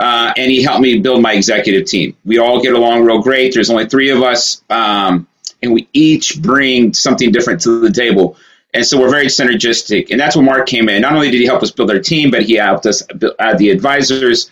Uh, 0.00 0.32
and 0.36 0.50
he 0.50 0.62
helped 0.62 0.80
me 0.80 0.98
build 0.98 1.22
my 1.22 1.34
executive 1.34 1.86
team. 1.86 2.16
We 2.24 2.38
all 2.38 2.62
get 2.62 2.74
along 2.74 3.04
real 3.04 3.22
great. 3.22 3.54
There's 3.54 3.70
only 3.70 3.86
three 3.86 4.10
of 4.10 4.22
us, 4.22 4.62
um, 4.70 5.28
and 5.62 5.72
we 5.72 5.86
each 5.92 6.40
bring 6.42 6.92
something 6.94 7.30
different 7.30 7.60
to 7.62 7.80
the 7.80 7.92
table. 7.92 8.36
And 8.74 8.86
so 8.86 8.98
we're 8.98 9.10
very 9.10 9.26
synergistic. 9.26 10.10
And 10.10 10.18
that's 10.18 10.34
when 10.34 10.46
Mark 10.46 10.66
came 10.66 10.88
in. 10.88 11.02
Not 11.02 11.12
only 11.12 11.30
did 11.30 11.40
he 11.40 11.46
help 11.46 11.62
us 11.62 11.70
build 11.70 11.90
our 11.90 11.98
team, 11.98 12.30
but 12.30 12.42
he 12.42 12.54
helped 12.54 12.86
us 12.86 13.02
add 13.38 13.58
the 13.58 13.70
advisors 13.70 14.50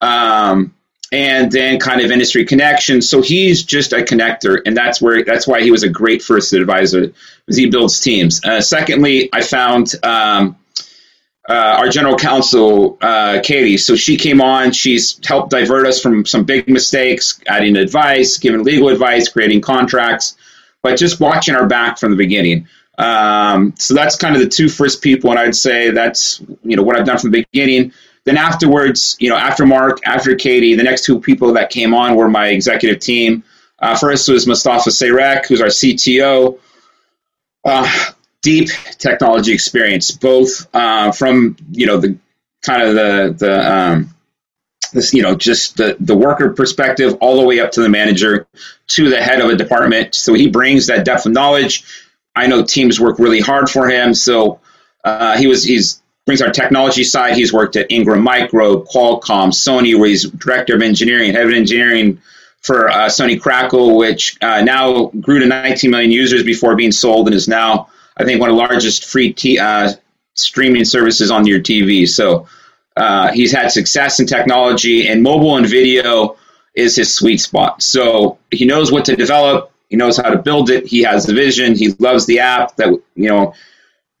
um, 0.00 0.74
and 1.12 1.52
then 1.52 1.78
kind 1.78 2.00
of 2.00 2.10
industry 2.10 2.44
connections. 2.44 3.08
So 3.08 3.20
he's 3.20 3.64
just 3.64 3.92
a 3.92 3.96
connector. 3.96 4.60
And 4.64 4.76
that's 4.76 5.02
where 5.02 5.22
that's 5.22 5.46
why 5.46 5.62
he 5.62 5.70
was 5.70 5.82
a 5.82 5.88
great 5.88 6.22
first 6.22 6.52
advisor 6.52 7.12
because 7.44 7.56
he 7.56 7.68
builds 7.68 8.00
teams. 8.00 8.42
Uh, 8.44 8.60
secondly, 8.60 9.28
I 9.32 9.42
found 9.42 9.94
um, 10.02 10.56
uh, 11.48 11.76
our 11.78 11.88
general 11.88 12.16
counsel, 12.16 12.98
uh, 13.00 13.40
Katie. 13.42 13.78
So 13.78 13.96
she 13.96 14.16
came 14.16 14.40
on. 14.40 14.72
She's 14.72 15.18
helped 15.26 15.50
divert 15.50 15.86
us 15.86 16.00
from 16.00 16.26
some 16.26 16.44
big 16.44 16.68
mistakes, 16.68 17.40
adding 17.46 17.76
advice, 17.76 18.36
giving 18.36 18.64
legal 18.64 18.88
advice, 18.88 19.28
creating 19.28 19.62
contracts, 19.62 20.36
but 20.82 20.98
just 20.98 21.20
watching 21.20 21.54
our 21.54 21.66
back 21.66 21.98
from 21.98 22.10
the 22.10 22.16
beginning. 22.16 22.68
Um, 22.98 23.74
so 23.78 23.94
that's 23.94 24.16
kind 24.16 24.34
of 24.34 24.42
the 24.42 24.48
two 24.48 24.68
first 24.68 25.02
people, 25.02 25.30
and 25.30 25.38
I'd 25.38 25.54
say 25.54 25.90
that's 25.90 26.40
you 26.62 26.76
know 26.76 26.82
what 26.82 26.98
I've 26.98 27.06
done 27.06 27.18
from 27.18 27.30
the 27.30 27.46
beginning. 27.52 27.92
then 28.24 28.36
afterwards, 28.36 29.16
you 29.20 29.30
know, 29.30 29.36
after 29.36 29.64
Mark, 29.64 30.00
after 30.04 30.34
Katie, 30.34 30.74
the 30.74 30.82
next 30.82 31.04
two 31.04 31.20
people 31.20 31.52
that 31.54 31.70
came 31.70 31.94
on 31.94 32.16
were 32.16 32.28
my 32.28 32.48
executive 32.48 33.00
team. 33.00 33.44
Uh, 33.78 33.96
first 33.96 34.28
was 34.28 34.46
Mustafa 34.46 34.90
Sayrek, 34.90 35.46
who's 35.46 35.60
our 35.60 35.68
CTO. 35.68 36.58
Uh, 37.64 38.12
deep 38.42 38.68
technology 38.98 39.52
experience, 39.52 40.10
both 40.10 40.68
uh, 40.74 41.12
from 41.12 41.56
you 41.70 41.86
know 41.86 41.98
the 41.98 42.18
kind 42.62 42.82
of 42.82 42.94
the 42.94 43.34
the 43.38 43.72
um, 43.72 44.14
this 44.92 45.14
you 45.14 45.22
know 45.22 45.34
just 45.36 45.76
the 45.76 45.96
the 46.00 46.16
worker 46.16 46.52
perspective 46.52 47.16
all 47.20 47.36
the 47.36 47.46
way 47.46 47.60
up 47.60 47.70
to 47.72 47.80
the 47.80 47.88
manager 47.88 48.46
to 48.88 49.08
the 49.08 49.22
head 49.22 49.40
of 49.40 49.50
a 49.50 49.56
department. 49.56 50.14
So 50.14 50.34
he 50.34 50.48
brings 50.48 50.86
that 50.86 51.04
depth 51.04 51.26
of 51.26 51.32
knowledge. 51.32 51.84
I 52.38 52.46
know 52.46 52.62
teams 52.62 53.00
work 53.00 53.18
really 53.18 53.40
hard 53.40 53.68
for 53.68 53.88
him, 53.88 54.14
so 54.14 54.60
uh, 55.04 55.36
he 55.36 55.46
was 55.46 55.64
he's 55.64 56.00
brings 56.26 56.42
our 56.42 56.50
technology 56.50 57.04
side. 57.04 57.34
He's 57.34 57.52
worked 57.52 57.74
at 57.76 57.90
Ingram 57.90 58.22
Micro, 58.22 58.82
Qualcomm, 58.82 59.48
Sony, 59.48 59.98
where 59.98 60.08
he's 60.08 60.30
director 60.30 60.76
of 60.76 60.82
engineering, 60.82 61.32
head 61.32 61.46
of 61.46 61.52
engineering 61.52 62.20
for 62.60 62.90
uh, 62.90 63.06
Sony 63.06 63.40
Crackle, 63.40 63.96
which 63.96 64.36
uh, 64.42 64.60
now 64.60 65.06
grew 65.06 65.38
to 65.38 65.46
19 65.46 65.90
million 65.90 66.10
users 66.10 66.42
before 66.42 66.76
being 66.76 66.92
sold 66.92 67.28
and 67.28 67.34
is 67.34 67.48
now, 67.48 67.88
I 68.16 68.24
think, 68.24 68.40
one 68.40 68.50
of 68.50 68.56
the 68.56 68.62
largest 68.62 69.06
free 69.06 69.32
t- 69.32 69.58
uh, 69.58 69.92
streaming 70.34 70.84
services 70.84 71.30
on 71.30 71.46
your 71.46 71.60
TV. 71.60 72.06
So 72.06 72.46
uh, 72.94 73.32
he's 73.32 73.52
had 73.52 73.70
success 73.70 74.20
in 74.20 74.26
technology, 74.26 75.08
and 75.08 75.22
mobile 75.22 75.56
and 75.56 75.66
video 75.66 76.36
is 76.74 76.96
his 76.96 77.14
sweet 77.14 77.38
spot. 77.38 77.82
So 77.82 78.38
he 78.50 78.66
knows 78.66 78.92
what 78.92 79.06
to 79.06 79.16
develop. 79.16 79.72
He 79.88 79.96
knows 79.96 80.16
how 80.16 80.30
to 80.30 80.38
build 80.38 80.70
it. 80.70 80.86
He 80.86 81.02
has 81.02 81.24
the 81.26 81.34
vision. 81.34 81.74
He 81.74 81.90
loves 81.98 82.26
the 82.26 82.40
app 82.40 82.76
that 82.76 82.88
you 83.14 83.28
know 83.28 83.54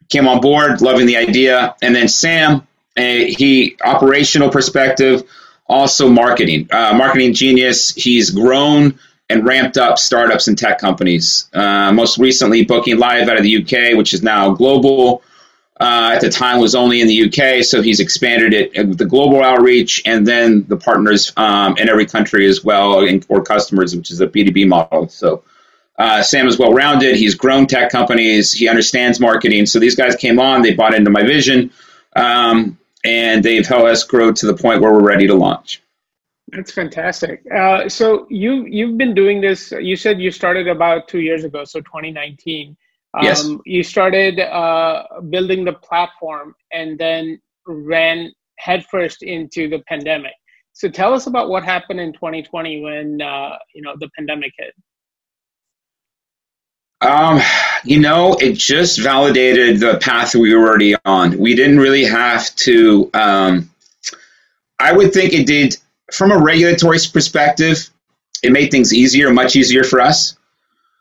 came 0.08 0.26
on 0.26 0.40
board, 0.40 0.80
loving 0.80 1.06
the 1.06 1.16
idea. 1.16 1.74
And 1.82 1.94
then 1.94 2.08
Sam, 2.08 2.66
he 2.96 3.76
operational 3.84 4.48
perspective, 4.48 5.24
also 5.66 6.08
marketing, 6.08 6.68
uh, 6.72 6.94
marketing 6.94 7.34
genius. 7.34 7.94
He's 7.94 8.30
grown 8.30 8.98
and 9.30 9.46
ramped 9.46 9.76
up 9.76 9.98
startups 9.98 10.48
and 10.48 10.56
tech 10.56 10.78
companies. 10.78 11.50
Uh, 11.52 11.92
most 11.92 12.18
recently, 12.18 12.64
Booking 12.64 12.98
Live 12.98 13.28
out 13.28 13.36
of 13.36 13.42
the 13.42 13.62
UK, 13.62 13.96
which 13.96 14.14
is 14.14 14.22
now 14.22 14.50
global. 14.50 15.22
Uh, 15.80 16.12
at 16.14 16.20
the 16.20 16.30
time 16.30 16.58
was 16.58 16.74
only 16.74 17.00
in 17.00 17.06
the 17.06 17.24
UK, 17.26 17.62
so 17.62 17.80
he's 17.80 18.00
expanded 18.00 18.52
it 18.52 18.88
with 18.88 18.98
the 18.98 19.04
global 19.04 19.44
outreach 19.44 20.02
and 20.04 20.26
then 20.26 20.64
the 20.66 20.76
partners 20.76 21.32
um, 21.36 21.76
in 21.76 21.88
every 21.88 22.04
country 22.04 22.48
as 22.48 22.64
well, 22.64 23.06
and, 23.06 23.24
or 23.28 23.44
customers, 23.44 23.94
which 23.94 24.10
is 24.10 24.20
a 24.20 24.26
B2B 24.26 24.66
model. 24.66 25.08
So 25.08 25.44
uh, 25.98 26.22
Sam 26.22 26.46
is 26.46 26.58
well 26.58 26.72
rounded. 26.72 27.16
He's 27.16 27.34
grown 27.34 27.66
tech 27.66 27.90
companies. 27.90 28.52
He 28.52 28.68
understands 28.68 29.18
marketing. 29.18 29.66
So 29.66 29.78
these 29.78 29.96
guys 29.96 30.14
came 30.14 30.38
on. 30.38 30.62
They 30.62 30.74
bought 30.74 30.94
into 30.94 31.10
my 31.10 31.22
vision, 31.22 31.72
um, 32.14 32.78
and 33.04 33.42
they've 33.42 33.66
helped 33.66 33.88
us 33.88 34.04
grow 34.04 34.32
to 34.32 34.46
the 34.46 34.54
point 34.54 34.80
where 34.80 34.92
we're 34.92 35.06
ready 35.06 35.26
to 35.26 35.34
launch. 35.34 35.82
That's 36.50 36.72
fantastic. 36.72 37.42
Uh, 37.54 37.88
so 37.88 38.26
you 38.30 38.64
you've 38.64 38.96
been 38.96 39.14
doing 39.14 39.40
this. 39.40 39.72
You 39.72 39.96
said 39.96 40.20
you 40.20 40.30
started 40.30 40.68
about 40.68 41.08
two 41.08 41.20
years 41.20 41.44
ago, 41.44 41.64
so 41.64 41.80
2019. 41.80 42.76
Um, 43.14 43.24
yes. 43.24 43.48
You 43.64 43.82
started 43.82 44.38
uh, 44.38 45.04
building 45.30 45.64
the 45.64 45.72
platform 45.72 46.54
and 46.72 46.98
then 46.98 47.40
ran 47.66 48.32
headfirst 48.58 49.22
into 49.22 49.68
the 49.68 49.80
pandemic. 49.88 50.32
So 50.72 50.88
tell 50.88 51.12
us 51.12 51.26
about 51.26 51.48
what 51.48 51.64
happened 51.64 52.00
in 52.00 52.12
2020 52.12 52.82
when 52.82 53.20
uh, 53.20 53.56
you 53.74 53.82
know 53.82 53.94
the 53.98 54.08
pandemic 54.16 54.52
hit. 54.56 54.74
Um, 57.00 57.40
you 57.84 58.00
know, 58.00 58.34
it 58.34 58.54
just 58.54 58.98
validated 58.98 59.78
the 59.80 59.98
path 59.98 60.34
we 60.34 60.54
were 60.54 60.66
already 60.66 60.96
on. 61.04 61.38
We 61.38 61.54
didn't 61.54 61.78
really 61.78 62.04
have 62.04 62.54
to. 62.56 63.10
Um, 63.14 63.70
I 64.78 64.92
would 64.92 65.12
think 65.12 65.32
it 65.32 65.46
did, 65.46 65.76
from 66.12 66.32
a 66.32 66.38
regulatory 66.38 66.98
perspective, 67.12 67.88
it 68.42 68.50
made 68.52 68.70
things 68.70 68.92
easier, 68.92 69.32
much 69.32 69.56
easier 69.56 69.84
for 69.84 70.00
us. 70.00 70.36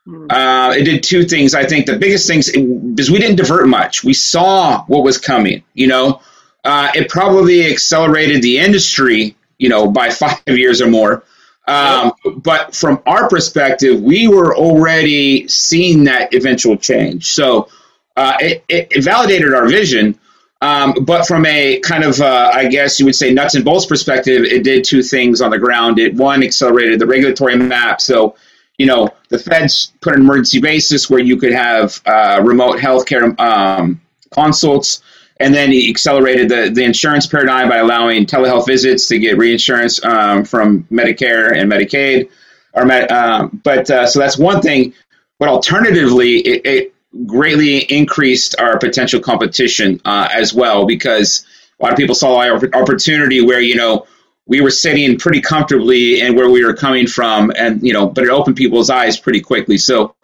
Hmm. 0.06 0.28
Uh, 0.30 0.74
it 0.74 0.84
did 0.84 1.04
two 1.04 1.24
things. 1.24 1.56
I 1.56 1.66
think 1.66 1.86
the 1.86 1.98
biggest 1.98 2.28
things 2.28 2.48
is 2.48 3.12
we 3.12 3.20
didn't 3.20 3.38
divert 3.38 3.68
much. 3.68 4.04
We 4.04 4.14
saw 4.14 4.84
what 4.86 5.04
was 5.04 5.18
coming. 5.18 5.64
You 5.74 5.88
know, 5.88 6.22
uh, 6.64 6.92
it 6.94 7.10
probably 7.10 7.72
accelerated 7.72 8.42
the 8.42 8.60
industry. 8.60 9.36
You 9.58 9.70
know, 9.70 9.90
by 9.90 10.12
five 10.12 10.42
years 10.48 10.82
or 10.82 10.88
more. 10.88 11.24
Um, 11.68 12.14
but 12.38 12.74
from 12.74 13.02
our 13.06 13.28
perspective, 13.28 14.02
we 14.02 14.28
were 14.28 14.56
already 14.56 15.48
seeing 15.50 16.06
that 16.06 16.34
eventual 16.34 16.78
change. 16.78 17.28
So 17.28 17.68
uh, 18.16 18.38
it, 18.40 18.64
it, 18.70 19.04
validated 19.04 19.54
our 19.54 19.68
vision. 19.68 20.18
Um, 20.62 20.94
but 21.04 21.28
from 21.28 21.46
a 21.46 21.80
kind 21.82 22.04
of, 22.04 22.20
uh, 22.20 22.52
I 22.54 22.68
guess 22.68 23.00
you 23.00 23.06
would 23.06 23.16
say, 23.16 23.34
nuts 23.34 23.56
and 23.56 23.66
bolts 23.66 23.86
perspective, 23.86 24.44
it 24.44 24.64
did 24.64 24.86
two 24.86 25.04
things 25.04 25.42
on 25.42 25.52
the 25.52 25.60
ground. 25.60 26.00
It 26.00 26.16
one 26.16 26.42
accelerated 26.42 27.00
the 27.00 27.06
regulatory 27.06 27.58
map. 27.58 28.02
So, 28.02 28.36
you 28.78 28.86
know, 28.86 29.10
the 29.30 29.38
feds 29.38 29.94
put 30.02 30.16
an 30.16 30.22
emergency 30.22 30.60
basis 30.60 31.10
where 31.10 31.20
you 31.20 31.38
could 31.38 31.54
have 31.54 32.02
uh, 32.06 32.42
remote 32.44 32.80
healthcare 32.80 33.38
um, 33.40 34.02
consults 34.32 35.04
and 35.40 35.54
then 35.54 35.72
he 35.72 35.90
accelerated 35.90 36.50
the, 36.50 36.72
the 36.74 36.84
insurance 36.84 37.28
paradigm 37.28 37.70
by 37.70 37.78
allowing 37.78 38.26
telehealth 38.26 38.68
visits 38.68 39.08
to 39.08 39.20
get 39.20 39.38
reinsurance 39.38 40.04
um, 40.04 40.44
from 40.44 40.84
Medicare 40.86 41.56
and 41.56 41.72
Medicaid. 41.72 42.30
Or 42.74 42.92
um, 43.12 43.62
but 43.64 43.90
uh, 43.90 44.06
so 44.08 44.20
that's 44.20 44.38
one 44.38 44.62
thing. 44.62 44.94
But 45.40 45.50
alternatively, 45.50 46.38
it, 46.38 46.66
it 46.66 46.96
greatly 47.26 47.78
increased 47.78 48.56
our 48.60 48.78
potential 48.78 49.20
competition 49.20 50.02
uh, 50.06 50.28
as 50.32 50.54
well 50.54 50.86
because 50.86 51.46
a 51.80 51.84
lot 51.84 51.92
of 51.92 51.98
people 51.98 52.16
saw 52.16 52.40
our 52.40 52.60
opportunity 52.74 53.42
where 53.42 53.62
you 53.62 53.76
know 53.76 54.06
we 54.48 54.62
were 54.62 54.72
sitting 54.72 55.18
pretty 55.18 55.42
comfortably 55.42 56.22
and 56.22 56.36
where 56.36 56.50
we 56.50 56.64
were 56.64 56.74
coming 56.74 57.06
from, 57.08 57.52
and 57.56 57.82
you 57.84 57.94
know, 57.94 58.08
but 58.08 58.24
it 58.24 58.30
opened 58.30 58.56
people's 58.56 58.90
eyes 58.90 59.20
pretty 59.20 59.42
quickly. 59.42 59.78
So 59.78 60.16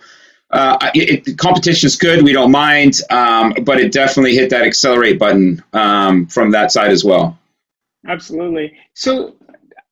uh, 0.53 0.91
it, 0.93 1.37
competition 1.37 1.87
is 1.87 1.95
good. 1.95 2.23
We 2.23 2.31
don't 2.31 2.51
mind, 2.51 2.99
um, 3.09 3.53
but 3.63 3.79
it 3.79 3.91
definitely 3.91 4.35
hit 4.35 4.49
that 4.51 4.61
accelerate 4.63 5.17
button 5.17 5.63
um, 5.73 6.27
from 6.27 6.51
that 6.51 6.71
side 6.71 6.91
as 6.91 7.03
well. 7.03 7.37
Absolutely. 8.07 8.77
So 8.93 9.35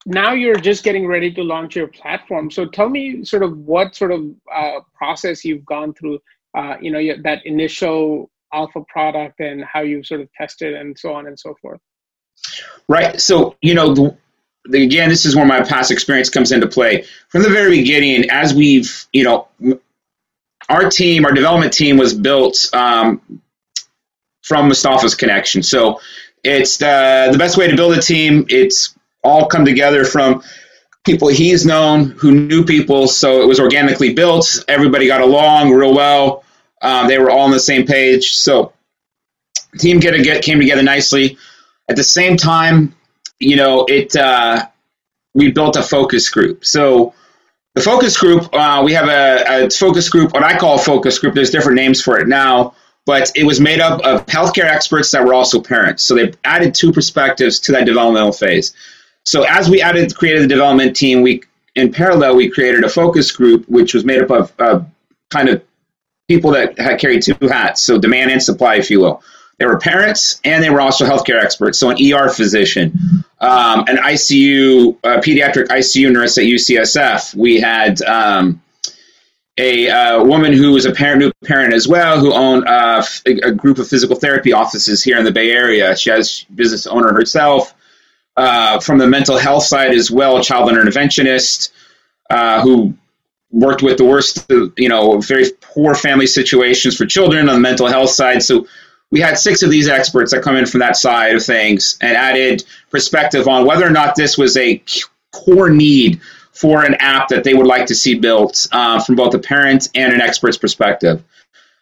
now 0.06 0.32
you're 0.32 0.60
just 0.60 0.84
getting 0.84 1.06
ready 1.06 1.32
to 1.32 1.42
launch 1.42 1.74
your 1.74 1.88
platform. 1.88 2.50
So 2.50 2.66
tell 2.66 2.88
me, 2.88 3.24
sort 3.24 3.42
of, 3.42 3.58
what 3.58 3.96
sort 3.96 4.12
of 4.12 4.20
uh, 4.54 4.80
process 4.94 5.44
you've 5.44 5.66
gone 5.66 5.94
through. 5.94 6.20
Uh, 6.56 6.76
you 6.80 6.90
know, 6.90 7.00
that 7.22 7.44
initial 7.44 8.30
alpha 8.52 8.82
product 8.88 9.40
and 9.40 9.64
how 9.64 9.80
you 9.80 10.04
sort 10.04 10.20
of 10.20 10.28
tested 10.32 10.74
and 10.74 10.98
so 10.98 11.12
on 11.12 11.26
and 11.26 11.38
so 11.38 11.54
forth. 11.60 11.80
Right. 12.88 13.20
So 13.20 13.56
you 13.60 13.74
know. 13.74 14.16
The, 14.64 14.84
again, 14.84 15.08
this 15.08 15.26
is 15.26 15.34
where 15.34 15.44
my 15.44 15.64
past 15.64 15.90
experience 15.90 16.30
comes 16.30 16.52
into 16.52 16.68
play. 16.68 17.04
From 17.30 17.42
the 17.42 17.48
very 17.48 17.78
beginning, 17.78 18.30
as 18.30 18.54
we've, 18.54 19.08
you 19.12 19.24
know, 19.24 19.48
our 20.68 20.88
team, 20.88 21.24
our 21.24 21.32
development 21.32 21.72
team, 21.72 21.96
was 21.96 22.14
built 22.14 22.68
um, 22.72 23.20
from 24.42 24.68
Mustafa's 24.68 25.14
connection. 25.14 25.62
So 25.62 26.00
it's 26.44 26.78
the, 26.78 27.28
the 27.30 27.38
best 27.38 27.56
way 27.56 27.68
to 27.68 27.76
build 27.76 27.96
a 27.96 28.00
team. 28.00 28.46
It's 28.48 28.96
all 29.22 29.46
come 29.46 29.64
together 29.64 30.04
from 30.04 30.42
people 31.04 31.28
he's 31.28 31.66
known 31.66 32.10
who 32.10 32.32
knew 32.32 32.64
people. 32.64 33.08
So 33.08 33.42
it 33.42 33.46
was 33.46 33.60
organically 33.60 34.14
built. 34.14 34.64
Everybody 34.68 35.06
got 35.06 35.20
along 35.20 35.72
real 35.72 35.94
well. 35.94 36.44
Um, 36.80 37.06
they 37.06 37.18
were 37.18 37.30
all 37.30 37.40
on 37.40 37.50
the 37.50 37.60
same 37.60 37.86
page. 37.86 38.32
So 38.32 38.72
team 39.78 40.00
get, 40.00 40.20
get 40.22 40.42
came 40.42 40.58
together 40.58 40.82
nicely. 40.82 41.38
At 41.88 41.96
the 41.96 42.04
same 42.04 42.36
time, 42.36 42.94
you 43.38 43.56
know, 43.56 43.84
it 43.88 44.14
uh, 44.16 44.66
we 45.34 45.50
built 45.50 45.76
a 45.76 45.82
focus 45.82 46.28
group. 46.28 46.64
So 46.64 47.14
the 47.74 47.80
focus 47.80 48.16
group, 48.18 48.48
uh, 48.52 48.82
we 48.84 48.92
have 48.92 49.08
a, 49.08 49.64
a, 49.66 49.70
focus 49.70 50.08
group, 50.08 50.32
what 50.32 50.42
I 50.42 50.58
call 50.58 50.76
a 50.76 50.78
focus 50.78 51.18
group. 51.18 51.34
There's 51.34 51.50
different 51.50 51.76
names 51.76 52.02
for 52.02 52.18
it 52.18 52.28
now, 52.28 52.74
but 53.06 53.32
it 53.34 53.44
was 53.44 53.60
made 53.60 53.80
up 53.80 54.00
of 54.02 54.26
healthcare 54.26 54.64
experts 54.64 55.10
that 55.12 55.24
were 55.24 55.34
also 55.34 55.60
parents. 55.60 56.02
So 56.04 56.14
they 56.14 56.32
added 56.44 56.74
two 56.74 56.92
perspectives 56.92 57.58
to 57.60 57.72
that 57.72 57.86
developmental 57.86 58.32
phase. 58.32 58.74
So 59.24 59.44
as 59.44 59.70
we 59.70 59.80
added, 59.80 60.14
created 60.14 60.42
the 60.42 60.48
development 60.48 60.96
team, 60.96 61.22
we 61.22 61.42
in 61.74 61.90
parallel 61.90 62.36
we 62.36 62.50
created 62.50 62.84
a 62.84 62.88
focus 62.88 63.32
group 63.32 63.66
which 63.68 63.94
was 63.94 64.04
made 64.04 64.20
up 64.20 64.30
of 64.30 64.52
uh, 64.58 64.84
kind 65.30 65.48
of 65.48 65.62
people 66.28 66.50
that 66.50 66.76
carried 66.98 67.22
two 67.22 67.36
hats, 67.48 67.82
so 67.82 67.98
demand 67.98 68.30
and 68.30 68.42
supply, 68.42 68.76
if 68.76 68.90
you 68.90 69.00
will. 69.00 69.22
They 69.62 69.66
were 69.66 69.78
parents 69.78 70.40
and 70.42 70.60
they 70.60 70.70
were 70.70 70.80
also 70.80 71.06
healthcare 71.06 71.40
experts. 71.40 71.78
So 71.78 71.90
an 71.90 71.96
ER 72.02 72.28
physician, 72.28 72.98
um, 73.40 73.84
an 73.86 73.96
ICU, 73.96 74.98
pediatric 75.00 75.68
ICU 75.68 76.10
nurse 76.10 76.36
at 76.36 76.46
UCSF. 76.46 77.32
We 77.36 77.60
had 77.60 78.02
um, 78.02 78.60
a 79.56 79.88
uh, 79.88 80.24
woman 80.24 80.52
who 80.52 80.72
was 80.72 80.84
a 80.84 80.90
parent, 80.90 81.20
new 81.20 81.32
parent 81.44 81.74
as 81.74 81.86
well, 81.86 82.18
who 82.18 82.32
owned 82.32 82.66
uh, 82.66 83.04
a 83.24 83.52
group 83.52 83.78
of 83.78 83.86
physical 83.86 84.16
therapy 84.16 84.52
offices 84.52 85.00
here 85.00 85.16
in 85.16 85.22
the 85.22 85.30
Bay 85.30 85.52
Area. 85.52 85.94
She 85.94 86.10
has 86.10 86.44
business 86.52 86.88
owner 86.88 87.12
herself. 87.12 87.72
Uh, 88.36 88.80
from 88.80 88.98
the 88.98 89.06
mental 89.06 89.38
health 89.38 89.62
side 89.62 89.92
as 89.92 90.10
well, 90.10 90.38
a 90.38 90.42
child 90.42 90.68
interventionist 90.68 91.70
uh, 92.30 92.62
who 92.62 92.94
worked 93.52 93.82
with 93.82 93.98
the 93.98 94.04
worst, 94.04 94.50
you 94.76 94.88
know, 94.88 95.20
very 95.20 95.44
poor 95.60 95.94
family 95.94 96.26
situations 96.26 96.96
for 96.96 97.06
children 97.06 97.48
on 97.48 97.54
the 97.54 97.60
mental 97.60 97.86
health 97.86 98.10
side. 98.10 98.42
So 98.42 98.66
we 99.12 99.20
had 99.20 99.38
six 99.38 99.62
of 99.62 99.70
these 99.70 99.88
experts 99.88 100.32
that 100.32 100.42
come 100.42 100.56
in 100.56 100.66
from 100.66 100.80
that 100.80 100.96
side 100.96 101.36
of 101.36 101.44
things 101.44 101.98
and 102.00 102.16
added 102.16 102.64
perspective 102.90 103.46
on 103.46 103.66
whether 103.66 103.86
or 103.86 103.90
not 103.90 104.16
this 104.16 104.36
was 104.36 104.56
a 104.56 104.82
core 105.30 105.70
need 105.70 106.20
for 106.52 106.84
an 106.84 106.94
app 106.94 107.28
that 107.28 107.44
they 107.44 107.54
would 107.54 107.66
like 107.66 107.86
to 107.86 107.94
see 107.94 108.14
built 108.14 108.66
uh, 108.72 109.00
from 109.02 109.14
both 109.14 109.34
a 109.34 109.38
parent 109.38 109.88
and 109.94 110.12
an 110.12 110.20
expert's 110.20 110.56
perspective. 110.56 111.22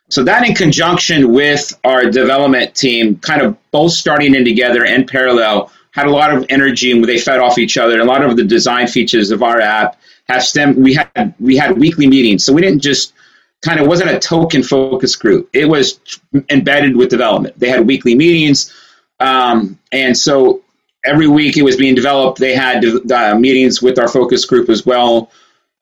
So 0.09 0.25
that 0.25 0.47
in 0.47 0.57
conjunction 0.57 1.33
with 1.33 1.73
our 1.85 2.11
development 2.11 2.75
team, 2.75 3.17
kind 3.19 3.43
of 3.43 3.57
both 3.71 3.93
starting 3.93 4.35
in 4.35 4.45
together 4.45 4.85
and 4.85 5.07
parallel, 5.07 5.71
had 5.93 6.07
a 6.07 6.11
lot 6.11 6.37
of 6.37 6.45
energy 6.49 6.91
and 6.91 7.05
they 7.05 7.19
fed 7.19 7.39
off 7.39 7.59
each 7.59 7.79
other. 7.79 8.01
A 8.01 8.05
lot 8.05 8.25
of 8.25 8.37
the 8.37 8.45
design 8.45 8.89
features 8.89 9.31
of 9.31 9.45
our 9.45 9.61
app 9.61 10.01
have 10.29 10.43
stemmed. 10.43 10.77
We 10.77 10.95
had 10.95 11.35
we 11.39 11.57
had 11.57 11.79
weekly 11.79 12.09
meetings, 12.09 12.45
so 12.45 12.53
we 12.53 12.61
didn't 12.61 12.81
just 12.81 13.13
kind 13.63 13.81
of 13.81 13.87
wasn't 13.87 14.11
a 14.11 14.19
token 14.19 14.63
focus 14.63 15.17
group. 15.17 15.51
It 15.53 15.67
was 15.67 16.01
embedded 16.49 16.97
with 16.97 17.11
development. 17.11 17.59
They 17.59 17.69
had 17.69 17.87
weekly 17.87 18.15
meetings, 18.15 18.73
um, 19.19 19.79
and 19.93 20.17
so 20.17 20.63
every 21.05 21.29
week 21.29 21.57
it 21.57 21.63
was 21.63 21.77
being 21.77 21.95
developed. 21.95 22.39
They 22.39 22.55
had 22.55 22.85
uh, 22.85 23.35
meetings 23.39 23.83
with 23.83 23.99
our 23.99 24.09
focus 24.09 24.45
group 24.45 24.69
as 24.69 24.85
well 24.85 25.31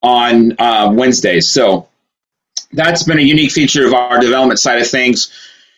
on 0.02 0.54
uh, 0.58 0.92
Wednesdays. 0.94 1.50
So 1.50 1.88
that's 2.73 3.02
been 3.02 3.18
a 3.18 3.23
unique 3.23 3.50
feature 3.50 3.87
of 3.87 3.94
our 3.94 4.20
development 4.20 4.61
side 4.61 4.80
of 4.80 4.88
things. 4.88 5.32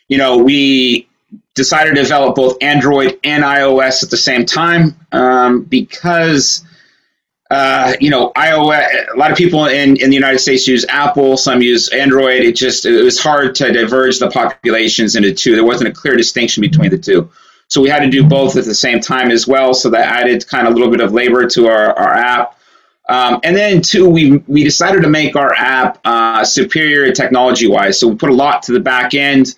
You 0.09 0.19
know, 0.19 0.39
we 0.39 1.09
decided 1.55 1.95
to 1.95 2.03
develop 2.03 2.35
both 2.35 2.57
Android 2.63 3.19
and 3.25 3.45
iOS 3.45 4.03
at 4.03 4.11
the 4.11 4.17
same 4.17 4.45
time 4.45 4.97
um, 5.13 5.63
because 5.63 6.65
uh, 7.51 7.95
you 8.01 8.11
know, 8.11 8.33
iOS. 8.37 9.13
A 9.13 9.17
lot 9.17 9.31
of 9.31 9.37
people 9.37 9.67
in, 9.67 10.01
in 10.01 10.09
the 10.11 10.15
United 10.15 10.39
States 10.39 10.69
use 10.69 10.87
Apple. 10.89 11.37
Some 11.37 11.61
use 11.61 11.89
Android. 11.89 12.43
It 12.43 12.55
just 12.55 12.87
it 12.87 13.03
was 13.03 13.21
hard 13.21 13.55
to 13.57 13.73
diverge 13.73 14.19
the 14.21 14.31
populations 14.31 15.17
into 15.17 15.35
two. 15.35 15.57
There 15.57 15.65
wasn't 15.65 15.91
a 15.91 15.93
clear 15.93 16.17
distinction 16.17 16.61
between 16.61 16.91
the 16.91 16.99
two. 16.99 17.31
So 17.67 17.81
we 17.81 17.89
had 17.89 18.01
to 18.01 18.11
do 18.11 18.25
both 18.25 18.57
at 18.57 18.65
the 18.65 18.75
same 18.75 19.01
time 19.01 19.31
as 19.31 19.47
well. 19.47 19.75
So 19.75 19.91
that 19.91 20.21
added 20.21 20.47
kind 20.49 20.67
of 20.67 20.73
a 20.73 20.77
little 20.77 20.91
bit 20.91 21.01
of 21.01 21.13
labor 21.13 21.47
to 21.47 21.69
our, 21.69 21.97
our 21.97 22.15
app. 22.15 22.57
Um, 23.09 23.41
and 23.43 23.57
then 23.57 23.83
two, 23.83 24.09
we 24.09 24.39
we 24.47 24.63
decided 24.63 25.03
to 25.03 25.09
make 25.09 25.35
our 25.35 25.53
app 25.53 25.99
uh, 26.05 26.45
superior 26.45 27.13
technology 27.13 27.67
wise. 27.67 27.99
So 27.99 28.09
we 28.09 28.15
put 28.15 28.31
a 28.31 28.35
lot 28.35 28.63
to 28.65 28.73
the 28.73 28.81
back 28.81 29.15
end 29.15 29.57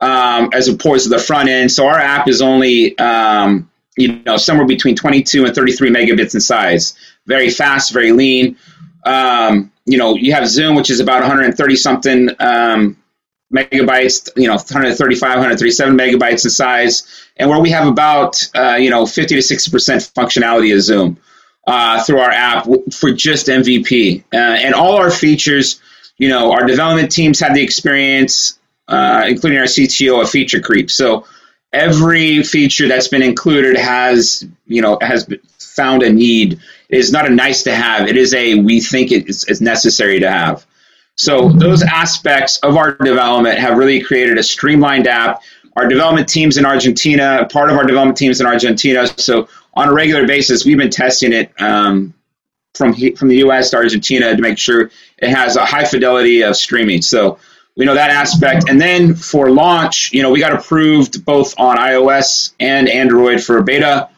um, 0.00 0.50
as 0.54 0.68
opposed 0.68 1.04
to 1.04 1.10
the 1.10 1.18
front 1.18 1.50
end. 1.50 1.70
So 1.70 1.86
our 1.86 1.98
app 1.98 2.28
is 2.28 2.40
only 2.40 2.96
um, 2.98 3.70
you 3.96 4.20
know 4.24 4.36
somewhere 4.36 4.66
between 4.66 4.94
22 4.94 5.44
and 5.44 5.54
33 5.54 5.90
megabits 5.90 6.34
in 6.34 6.40
size 6.40 6.96
very 7.26 7.50
fast, 7.50 7.92
very 7.92 8.12
lean. 8.12 8.56
Um, 9.04 9.72
you 9.84 9.98
know, 9.98 10.14
you 10.14 10.32
have 10.32 10.48
Zoom, 10.48 10.74
which 10.74 10.90
is 10.90 11.00
about 11.00 11.20
130 11.20 11.76
something 11.76 12.30
um, 12.40 12.96
megabytes, 13.54 14.28
you 14.36 14.46
know, 14.46 14.54
135, 14.54 15.20
137 15.20 15.96
megabytes 15.96 16.44
in 16.44 16.50
size, 16.50 17.28
and 17.36 17.50
where 17.50 17.60
we 17.60 17.70
have 17.70 17.86
about, 17.86 18.42
uh, 18.54 18.76
you 18.78 18.90
know, 18.90 19.06
50 19.06 19.36
to 19.36 19.40
60% 19.40 20.12
functionality 20.12 20.74
of 20.74 20.82
Zoom 20.82 21.18
uh, 21.66 22.02
through 22.02 22.18
our 22.18 22.30
app 22.30 22.66
for 22.92 23.12
just 23.12 23.46
MVP. 23.46 24.24
Uh, 24.32 24.36
and 24.36 24.74
all 24.74 24.96
our 24.96 25.10
features, 25.10 25.80
you 26.18 26.28
know, 26.28 26.52
our 26.52 26.64
development 26.64 27.12
teams 27.12 27.38
have 27.40 27.54
the 27.54 27.62
experience, 27.62 28.58
uh, 28.88 29.24
including 29.28 29.58
our 29.58 29.66
CTO, 29.66 30.22
of 30.22 30.30
feature 30.30 30.60
creep. 30.60 30.90
So 30.90 31.26
every 31.72 32.42
feature 32.42 32.88
that's 32.88 33.08
been 33.08 33.22
included 33.22 33.76
has, 33.76 34.46
you 34.66 34.82
know, 34.82 34.98
has 35.00 35.28
found 35.58 36.02
a 36.02 36.12
need 36.12 36.60
it 36.88 36.98
is 36.98 37.12
not 37.12 37.26
a 37.26 37.30
nice 37.30 37.62
to 37.64 37.74
have. 37.74 38.08
It 38.08 38.16
is 38.16 38.32
a 38.34 38.54
we 38.60 38.80
think 38.80 39.10
it's, 39.10 39.48
it's 39.48 39.60
necessary 39.60 40.20
to 40.20 40.30
have. 40.30 40.66
So 41.16 41.48
those 41.48 41.82
aspects 41.82 42.58
of 42.58 42.76
our 42.76 42.92
development 42.92 43.58
have 43.58 43.78
really 43.78 44.00
created 44.00 44.38
a 44.38 44.42
streamlined 44.42 45.06
app. 45.06 45.42
Our 45.76 45.88
development 45.88 46.28
teams 46.28 46.58
in 46.58 46.66
Argentina, 46.66 47.46
part 47.50 47.70
of 47.70 47.76
our 47.76 47.84
development 47.84 48.18
teams 48.18 48.40
in 48.40 48.46
Argentina. 48.46 49.06
So 49.18 49.48
on 49.74 49.88
a 49.88 49.92
regular 49.92 50.26
basis, 50.26 50.64
we've 50.64 50.78
been 50.78 50.90
testing 50.90 51.32
it 51.32 51.52
um, 51.60 52.14
from 52.74 52.94
from 53.16 53.28
the 53.28 53.36
U.S. 53.38 53.70
to 53.70 53.76
Argentina 53.76 54.34
to 54.34 54.42
make 54.42 54.58
sure 54.58 54.90
it 55.18 55.28
has 55.28 55.56
a 55.56 55.64
high 55.64 55.84
fidelity 55.84 56.42
of 56.42 56.56
streaming. 56.56 57.02
So 57.02 57.38
we 57.76 57.84
know 57.84 57.94
that 57.94 58.10
aspect. 58.10 58.68
And 58.68 58.80
then 58.80 59.14
for 59.14 59.50
launch, 59.50 60.12
you 60.12 60.22
know, 60.22 60.30
we 60.30 60.40
got 60.40 60.52
approved 60.52 61.24
both 61.24 61.58
on 61.58 61.76
iOS 61.76 62.54
and 62.58 62.88
Android 62.88 63.42
for 63.42 63.58
a 63.58 63.62
beta. 63.62 64.08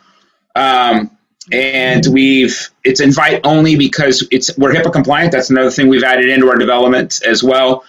Um, 0.55 1.11
and 1.51 2.07
we've 2.12 2.71
it's 2.85 3.01
invite 3.01 3.40
only 3.44 3.77
because 3.77 4.27
it's 4.31 4.57
we're 4.59 4.73
HIPAA 4.73 4.92
compliant. 4.92 5.33
That's 5.33 5.51
another 5.51 5.71
thing 5.71 5.88
we've 5.88 6.05
added 6.05 6.29
into 6.29 6.49
our 6.49 6.57
development 6.59 7.21
as 7.27 7.42
well. 7.42 7.85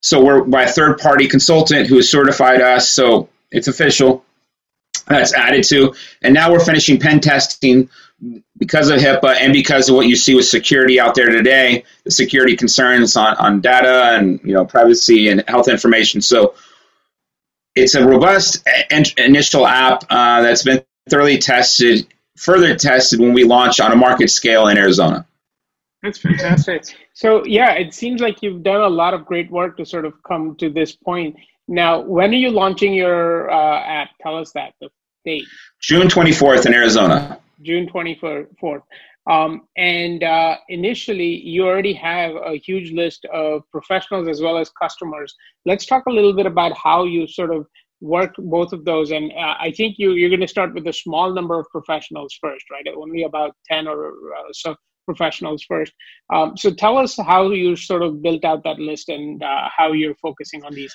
So 0.00 0.24
we're 0.24 0.42
by 0.42 0.62
a 0.62 0.68
third 0.68 0.98
party 0.98 1.28
consultant 1.28 1.86
who 1.86 1.96
has 1.96 2.08
certified 2.08 2.60
us, 2.60 2.88
so 2.88 3.28
it's 3.50 3.68
official. 3.68 4.24
That's 5.06 5.34
added 5.34 5.64
to, 5.64 5.94
and 6.22 6.32
now 6.32 6.52
we're 6.52 6.64
finishing 6.64 6.98
pen 6.98 7.20
testing 7.20 7.90
because 8.56 8.88
of 8.90 9.00
HIPAA 9.00 9.36
and 9.40 9.52
because 9.52 9.88
of 9.88 9.96
what 9.96 10.06
you 10.06 10.16
see 10.16 10.34
with 10.34 10.46
security 10.46 11.00
out 11.00 11.14
there 11.14 11.28
today, 11.28 11.84
the 12.04 12.10
security 12.10 12.56
concerns 12.56 13.16
on, 13.16 13.36
on 13.36 13.60
data 13.60 14.16
and 14.16 14.40
you 14.44 14.54
know 14.54 14.64
privacy 14.64 15.28
and 15.28 15.44
health 15.48 15.68
information. 15.68 16.20
So 16.20 16.54
it's 17.74 17.94
a 17.94 18.06
robust 18.06 18.66
initial 19.18 19.66
app 19.66 20.04
uh, 20.10 20.42
that's 20.42 20.62
been 20.62 20.84
thoroughly 21.08 21.38
tested 21.38 22.06
further 22.36 22.74
tested 22.76 23.20
when 23.20 23.32
we 23.32 23.44
launch 23.44 23.80
on 23.80 23.92
a 23.92 23.96
market 23.96 24.30
scale 24.30 24.68
in 24.68 24.76
Arizona. 24.78 25.26
That's 26.02 26.18
fantastic. 26.18 26.84
So, 27.14 27.44
yeah, 27.44 27.74
it 27.74 27.94
seems 27.94 28.20
like 28.20 28.42
you've 28.42 28.62
done 28.62 28.80
a 28.80 28.88
lot 28.88 29.14
of 29.14 29.24
great 29.24 29.50
work 29.50 29.76
to 29.76 29.86
sort 29.86 30.04
of 30.04 30.20
come 30.24 30.56
to 30.56 30.68
this 30.68 30.92
point. 30.96 31.36
Now, 31.68 32.00
when 32.00 32.30
are 32.30 32.36
you 32.36 32.50
launching 32.50 32.92
your 32.92 33.50
uh, 33.50 33.80
app? 33.80 34.08
Tell 34.20 34.36
us 34.36 34.52
that, 34.52 34.74
the 34.80 34.88
date. 35.24 35.44
June 35.80 36.08
24th 36.08 36.66
in 36.66 36.74
Arizona. 36.74 37.38
June 37.62 37.88
24th. 37.88 38.82
Um, 39.30 39.68
and 39.76 40.24
uh, 40.24 40.56
initially, 40.68 41.40
you 41.46 41.64
already 41.64 41.92
have 41.92 42.32
a 42.34 42.58
huge 42.58 42.92
list 42.92 43.24
of 43.32 43.62
professionals 43.70 44.28
as 44.28 44.40
well 44.40 44.58
as 44.58 44.68
customers. 44.70 45.34
Let's 45.64 45.86
talk 45.86 46.04
a 46.08 46.12
little 46.12 46.34
bit 46.34 46.46
about 46.46 46.76
how 46.76 47.04
you 47.04 47.28
sort 47.28 47.54
of 47.54 47.66
work 48.02 48.34
both 48.36 48.72
of 48.72 48.84
those 48.84 49.12
and 49.12 49.30
uh, 49.32 49.54
i 49.60 49.70
think 49.76 49.94
you 49.96 50.12
you're 50.14 50.28
going 50.28 50.40
to 50.40 50.48
start 50.48 50.74
with 50.74 50.86
a 50.88 50.92
small 50.92 51.32
number 51.32 51.58
of 51.58 51.66
professionals 51.70 52.36
first 52.40 52.68
right 52.68 52.84
only 52.96 53.22
about 53.22 53.54
10 53.70 53.86
or 53.86 54.08
uh, 54.08 54.42
so 54.52 54.74
professionals 55.14 55.62
first. 55.62 55.92
Um, 56.32 56.56
so 56.56 56.70
tell 56.72 56.98
us 56.98 57.16
how 57.16 57.50
you 57.50 57.76
sort 57.76 58.02
of 58.02 58.22
built 58.22 58.44
out 58.44 58.64
that 58.64 58.78
list 58.78 59.08
and 59.08 59.42
uh, 59.42 59.68
how 59.76 59.92
you're 59.92 60.14
focusing 60.16 60.64
on 60.64 60.74
these 60.74 60.94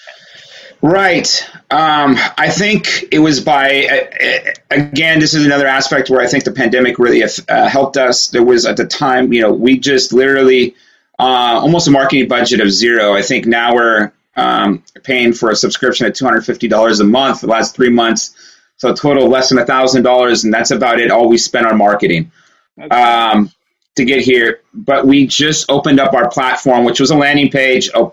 10 0.81 0.89
right. 0.89 1.49
Um, 1.71 2.15
i 2.37 2.49
think 2.49 3.05
it 3.11 3.19
was 3.19 3.39
by 3.39 3.85
uh, 3.85 4.53
again 4.71 5.19
this 5.19 5.33
is 5.33 5.45
another 5.45 5.67
aspect 5.67 6.09
where 6.09 6.21
i 6.21 6.27
think 6.27 6.43
the 6.43 6.51
pandemic 6.51 6.97
really 6.99 7.23
uh, 7.23 7.69
helped 7.69 7.97
us. 7.97 8.27
There 8.27 8.43
was 8.43 8.65
at 8.65 8.77
the 8.77 8.85
time 8.85 9.33
you 9.33 9.41
know 9.41 9.51
we 9.51 9.77
just 9.77 10.13
literally 10.13 10.75
uh, 11.19 11.59
almost 11.61 11.87
a 11.87 11.91
marketing 11.91 12.27
budget 12.27 12.59
of 12.61 12.71
zero. 12.71 13.13
I 13.13 13.21
think 13.21 13.45
now 13.45 13.73
we're 13.73 14.11
um, 14.35 14.83
paying 15.03 15.33
for 15.33 15.49
a 15.49 15.55
subscription 15.55 16.05
at 16.05 16.15
$250 16.15 17.01
a 17.01 17.03
month 17.03 17.41
the 17.41 17.47
last 17.47 17.75
three 17.75 17.89
months. 17.89 18.35
So 18.77 18.91
a 18.91 18.95
total 18.95 19.25
of 19.25 19.31
less 19.31 19.49
than 19.49 19.57
$1,000, 19.57 20.43
and 20.43 20.53
that's 20.53 20.69
about 20.69 20.99
it, 20.99 21.09
all 21.09 21.27
we 21.27 21.39
spent 21.39 21.65
on 21.65 21.77
marketing. 21.77 22.31
Um, 22.91 23.51
to 23.97 24.05
get 24.05 24.21
here. 24.21 24.61
But 24.73 25.05
we 25.05 25.27
just 25.27 25.69
opened 25.69 25.99
up 25.99 26.13
our 26.13 26.29
platform, 26.29 26.85
which 26.85 26.99
was 26.99 27.11
a 27.11 27.15
landing 27.15 27.49
page, 27.49 27.89
uh, 27.93 28.09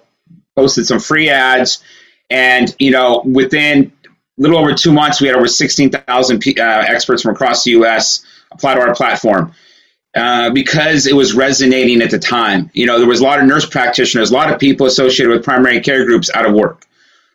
posted 0.56 0.86
some 0.86 1.00
free 1.00 1.30
ads, 1.30 1.82
and, 2.30 2.74
you 2.78 2.90
know, 2.90 3.22
within 3.24 3.92
a 4.04 4.08
little 4.42 4.58
over 4.58 4.74
two 4.74 4.92
months, 4.92 5.20
we 5.20 5.28
had 5.28 5.36
over 5.36 5.46
16,000 5.46 6.58
uh, 6.58 6.62
experts 6.62 7.22
from 7.22 7.34
across 7.34 7.64
the 7.64 7.72
U.S. 7.72 8.24
apply 8.50 8.74
to 8.74 8.80
our 8.80 8.94
platform. 8.94 9.52
Uh, 10.16 10.48
because 10.50 11.08
it 11.08 11.12
was 11.12 11.34
resonating 11.34 12.00
at 12.00 12.08
the 12.08 12.18
time. 12.20 12.70
You 12.72 12.86
know, 12.86 13.00
there 13.00 13.08
was 13.08 13.18
a 13.18 13.24
lot 13.24 13.40
of 13.40 13.46
nurse 13.46 13.66
practitioners, 13.66 14.30
a 14.30 14.34
lot 14.34 14.52
of 14.52 14.60
people 14.60 14.86
associated 14.86 15.34
with 15.34 15.42
primary 15.42 15.80
care 15.80 16.04
groups 16.04 16.30
out 16.32 16.46
of 16.46 16.54
work. 16.54 16.86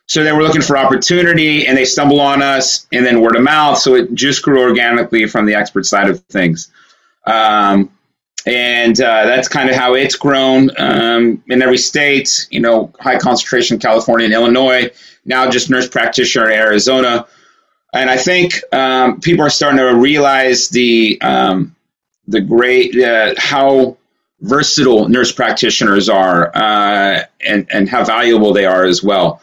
So 0.06 0.24
they 0.24 0.32
were 0.32 0.42
looking 0.42 0.62
for 0.62 0.78
opportunity 0.78 1.66
and 1.66 1.76
they 1.76 1.84
stumble 1.84 2.20
on 2.20 2.40
us 2.40 2.86
and 2.90 3.04
then 3.04 3.20
word 3.20 3.36
of 3.36 3.42
mouth. 3.42 3.76
So 3.78 3.96
it 3.96 4.14
just 4.14 4.42
grew 4.42 4.62
organically 4.62 5.26
from 5.26 5.44
the 5.44 5.54
expert 5.54 5.84
side 5.84 6.08
of 6.08 6.20
things. 6.20 6.72
Um, 7.26 7.90
and 8.46 9.00
uh, 9.00 9.26
that's 9.26 9.48
kind 9.48 9.68
of 9.68 9.76
how 9.76 9.94
it's 9.94 10.16
grown 10.16 10.70
um, 10.78 11.42
in 11.48 11.62
every 11.62 11.78
state, 11.78 12.48
you 12.50 12.60
know, 12.60 12.92
high 12.98 13.18
concentration 13.18 13.74
in 13.74 13.80
California 13.80 14.24
and 14.24 14.34
Illinois, 14.34 14.90
now 15.24 15.50
just 15.50 15.70
nurse 15.70 15.88
practitioner 15.88 16.50
in 16.50 16.58
Arizona. 16.58 17.26
And 17.92 18.08
I 18.08 18.16
think 18.16 18.60
um, 18.72 19.20
people 19.20 19.44
are 19.44 19.50
starting 19.50 19.78
to 19.78 19.94
realize 19.94 20.68
the, 20.68 21.20
um, 21.20 21.74
the 22.26 22.40
great 22.40 22.96
uh, 22.98 23.34
how 23.36 23.98
versatile 24.40 25.08
nurse 25.08 25.32
practitioners 25.32 26.08
are 26.08 26.50
uh, 26.56 27.24
and 27.44 27.66
and 27.70 27.88
how 27.88 28.04
valuable 28.04 28.52
they 28.52 28.64
are 28.64 28.84
as 28.84 29.02
well. 29.02 29.42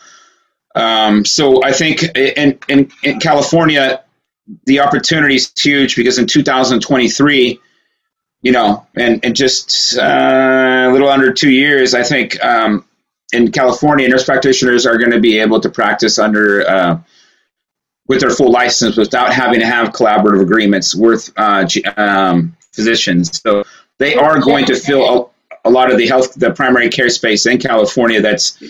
Um, 0.76 1.26
so 1.26 1.64
I 1.64 1.72
think 1.72 2.04
in, 2.16 2.60
in, 2.68 2.92
in 3.04 3.20
California, 3.20 4.04
the 4.66 4.82
opportunity 4.82 5.36
is 5.36 5.52
huge 5.58 5.96
because 5.96 6.20
in 6.20 6.28
2023, 6.28 7.60
you 8.42 8.52
know, 8.52 8.86
and, 8.96 9.24
and 9.26 9.36
just 9.36 9.98
uh, 9.98 10.88
a 10.90 10.92
little 10.92 11.10
under 11.10 11.34
two 11.34 11.50
years, 11.50 11.94
I 11.94 12.04
think 12.04 12.44
um, 12.44 12.86
in 13.34 13.52
California, 13.52 14.08
nurse 14.08 14.26
practitioners 14.26 14.86
are 14.86 14.98
going 14.98 15.12
to 15.12 15.20
be 15.20 15.40
able 15.40 15.60
to 15.62 15.70
practice 15.70 16.20
under 16.20 16.68
uh, 16.68 17.00
with 18.08 18.22
their 18.22 18.30
full 18.30 18.52
license 18.52 18.96
without 18.96 19.34
having 19.34 19.60
to 19.60 19.66
have 19.66 19.90
collaborative 19.90 20.42
agreements 20.42 20.96
with 20.96 21.32
uh, 21.36 21.68
um, 21.98 22.56
physicians. 22.72 23.42
So 23.42 23.64
they 23.98 24.16
are 24.16 24.40
going 24.40 24.66
to 24.66 24.76
fill 24.76 25.34
a, 25.66 25.70
a, 25.70 25.72
lot 25.72 25.92
of 25.92 25.98
the 25.98 26.08
health, 26.08 26.34
the 26.36 26.52
primary 26.52 26.90
care 26.90 27.10
space 27.10 27.46
in 27.46 27.58
California. 27.58 28.22
That's 28.22 28.64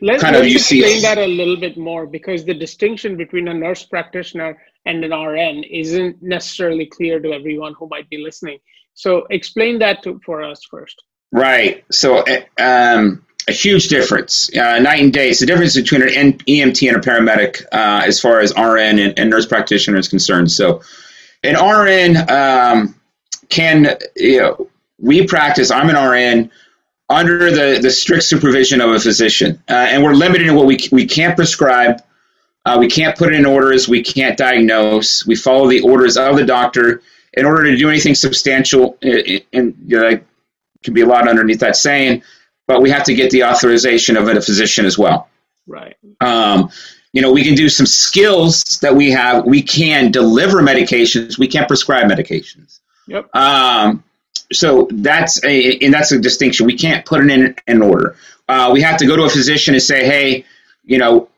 Let, 0.00 0.20
kind 0.20 0.36
of 0.36 0.46
you 0.46 0.58
see. 0.58 0.80
Explain 0.80 1.02
that 1.02 1.18
a 1.18 1.26
little 1.26 1.56
bit 1.56 1.78
more 1.78 2.06
because 2.06 2.44
the 2.44 2.54
distinction 2.54 3.16
between 3.16 3.48
a 3.48 3.54
nurse 3.54 3.84
practitioner 3.84 4.58
and 4.84 5.02
an 5.04 5.12
RN 5.12 5.62
isn't 5.64 6.22
necessarily 6.22 6.86
clear 6.86 7.20
to 7.20 7.32
everyone 7.32 7.74
who 7.78 7.88
might 7.88 8.10
be 8.10 8.18
listening. 8.18 8.58
So 8.94 9.26
explain 9.30 9.78
that 9.80 10.02
to, 10.04 10.20
for 10.24 10.42
us 10.42 10.60
first. 10.70 11.02
Right. 11.32 11.84
So 11.90 12.22
eh, 12.22 12.44
um, 12.58 13.24
a 13.48 13.52
huge 13.52 13.88
difference, 13.88 14.54
uh, 14.56 14.78
night 14.78 15.02
and 15.02 15.12
day. 15.12 15.30
It's 15.30 15.40
the 15.40 15.46
difference 15.46 15.74
between 15.74 16.02
an 16.02 16.34
EMT 16.38 16.88
and 16.88 16.96
a 16.96 17.00
paramedic 17.00 17.62
uh, 17.72 18.02
as 18.06 18.20
far 18.20 18.40
as 18.40 18.52
RN 18.56 18.98
and, 18.98 19.18
and, 19.18 19.30
nurse 19.30 19.46
practitioner 19.46 19.98
is 19.98 20.08
concerned. 20.08 20.52
So, 20.52 20.82
an 21.42 21.56
RN 21.56 22.30
um, 22.30 22.94
can, 23.48 23.98
you 24.14 24.38
know, 24.38 24.68
we 24.98 25.26
practice, 25.26 25.72
I'm 25.72 25.90
an 25.90 25.96
RN 25.96 26.50
under 27.08 27.50
the, 27.50 27.80
the 27.82 27.90
strict 27.90 28.22
supervision 28.22 28.80
of 28.80 28.90
a 28.90 29.00
physician, 29.00 29.60
uh, 29.68 29.72
and 29.72 30.04
we're 30.04 30.14
limited 30.14 30.46
in 30.46 30.54
what 30.54 30.66
we, 30.66 30.78
we 30.92 31.06
can't 31.06 31.34
prescribe. 31.34 32.00
Uh, 32.64 32.76
we 32.78 32.88
can't 32.88 33.18
put 33.18 33.34
in 33.34 33.44
orders. 33.44 33.88
We 33.88 34.04
can't 34.04 34.38
diagnose. 34.38 35.26
We 35.26 35.34
follow 35.34 35.68
the 35.68 35.80
orders 35.80 36.16
of 36.16 36.36
the 36.36 36.44
doctor. 36.44 37.02
In 37.34 37.46
order 37.46 37.64
to 37.64 37.76
do 37.76 37.88
anything 37.88 38.14
substantial, 38.14 38.98
and 39.02 39.74
know, 39.88 40.20
can 40.82 40.94
be 40.94 41.00
a 41.00 41.06
lot 41.06 41.28
underneath 41.28 41.60
that 41.60 41.76
saying, 41.76 42.22
but 42.66 42.82
we 42.82 42.90
have 42.90 43.04
to 43.04 43.14
get 43.14 43.30
the 43.30 43.44
authorization 43.44 44.16
of 44.16 44.28
a 44.28 44.40
physician 44.40 44.84
as 44.84 44.98
well. 44.98 45.28
Right. 45.66 45.96
Um, 46.20 46.70
you 47.12 47.22
know, 47.22 47.32
we 47.32 47.44
can 47.44 47.54
do 47.54 47.68
some 47.68 47.86
skills 47.86 48.62
that 48.80 48.94
we 48.94 49.10
have. 49.10 49.44
We 49.44 49.62
can 49.62 50.10
deliver 50.10 50.62
medications. 50.62 51.38
We 51.38 51.46
can't 51.46 51.68
prescribe 51.68 52.10
medications. 52.10 52.80
Yep. 53.06 53.34
Um, 53.34 54.04
so 54.52 54.88
that's 54.90 55.42
a 55.44 55.78
and 55.78 55.92
that's 55.92 56.12
a 56.12 56.18
distinction. 56.18 56.66
We 56.66 56.76
can't 56.76 57.04
put 57.04 57.24
it 57.24 57.30
in 57.30 57.54
an 57.66 57.82
order. 57.82 58.16
Uh, 58.48 58.70
we 58.72 58.82
have 58.82 58.98
to 58.98 59.06
go 59.06 59.16
to 59.16 59.24
a 59.24 59.30
physician 59.30 59.74
and 59.74 59.82
say, 59.82 60.04
hey, 60.04 60.46
you 60.84 60.98
know, 60.98 61.28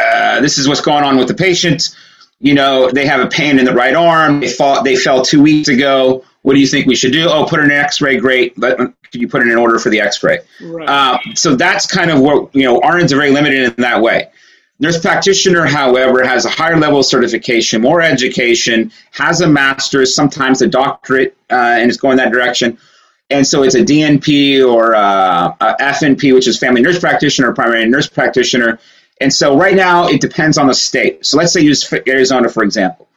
uh, 0.00 0.40
this 0.40 0.58
is 0.58 0.68
what's 0.68 0.80
going 0.80 1.04
on 1.04 1.16
with 1.16 1.28
the 1.28 1.34
patient. 1.34 1.96
You 2.44 2.52
know, 2.52 2.90
they 2.90 3.06
have 3.06 3.22
a 3.22 3.26
pain 3.26 3.58
in 3.58 3.64
the 3.64 3.72
right 3.72 3.94
arm. 3.94 4.40
They 4.40 4.50
fought. 4.50 4.84
They 4.84 4.96
fell 4.96 5.24
two 5.24 5.42
weeks 5.42 5.68
ago. 5.68 6.24
What 6.42 6.52
do 6.52 6.60
you 6.60 6.66
think 6.66 6.86
we 6.86 6.94
should 6.94 7.12
do? 7.12 7.26
Oh, 7.26 7.46
put 7.46 7.60
in 7.60 7.70
an 7.70 7.70
X-ray. 7.70 8.18
Great. 8.18 8.52
But 8.54 8.76
could 8.76 9.22
you 9.22 9.28
put 9.28 9.40
in 9.40 9.50
an 9.50 9.56
order 9.56 9.78
for 9.78 9.88
the 9.88 10.02
X-ray? 10.02 10.40
Right. 10.60 10.86
Uh, 10.86 11.18
so 11.34 11.56
that's 11.56 11.86
kind 11.86 12.10
of 12.10 12.20
what 12.20 12.54
you 12.54 12.64
know. 12.64 12.80
RNs 12.80 13.12
are 13.12 13.16
very 13.16 13.30
limited 13.30 13.72
in 13.72 13.82
that 13.82 14.02
way. 14.02 14.28
Nurse 14.78 15.00
practitioner, 15.00 15.64
however, 15.64 16.22
has 16.22 16.44
a 16.44 16.50
higher 16.50 16.76
level 16.76 16.98
of 16.98 17.06
certification, 17.06 17.80
more 17.80 18.02
education, 18.02 18.92
has 19.12 19.40
a 19.40 19.48
master's, 19.48 20.14
sometimes 20.14 20.60
a 20.60 20.66
doctorate, 20.66 21.34
uh, 21.50 21.54
and 21.54 21.90
is 21.90 21.96
going 21.96 22.18
that 22.18 22.30
direction. 22.30 22.76
And 23.30 23.46
so 23.46 23.62
it's 23.62 23.74
a 23.74 23.80
DNP 23.80 24.68
or 24.70 24.94
uh, 24.94 25.54
a, 25.58 25.66
a 25.66 25.76
FNP, 25.80 26.34
which 26.34 26.46
is 26.46 26.58
family 26.58 26.82
nurse 26.82 26.98
practitioner, 26.98 27.52
or 27.52 27.54
primary 27.54 27.88
nurse 27.88 28.06
practitioner. 28.06 28.78
And 29.20 29.32
so 29.32 29.56
right 29.56 29.74
now 29.76 30.08
it 30.08 30.20
depends 30.20 30.58
on 30.58 30.66
the 30.66 30.74
state. 30.74 31.24
So 31.24 31.38
let's 31.38 31.52
say 31.52 31.60
use 31.60 31.92
Arizona 32.06 32.48
for 32.48 32.64
example 32.64 33.08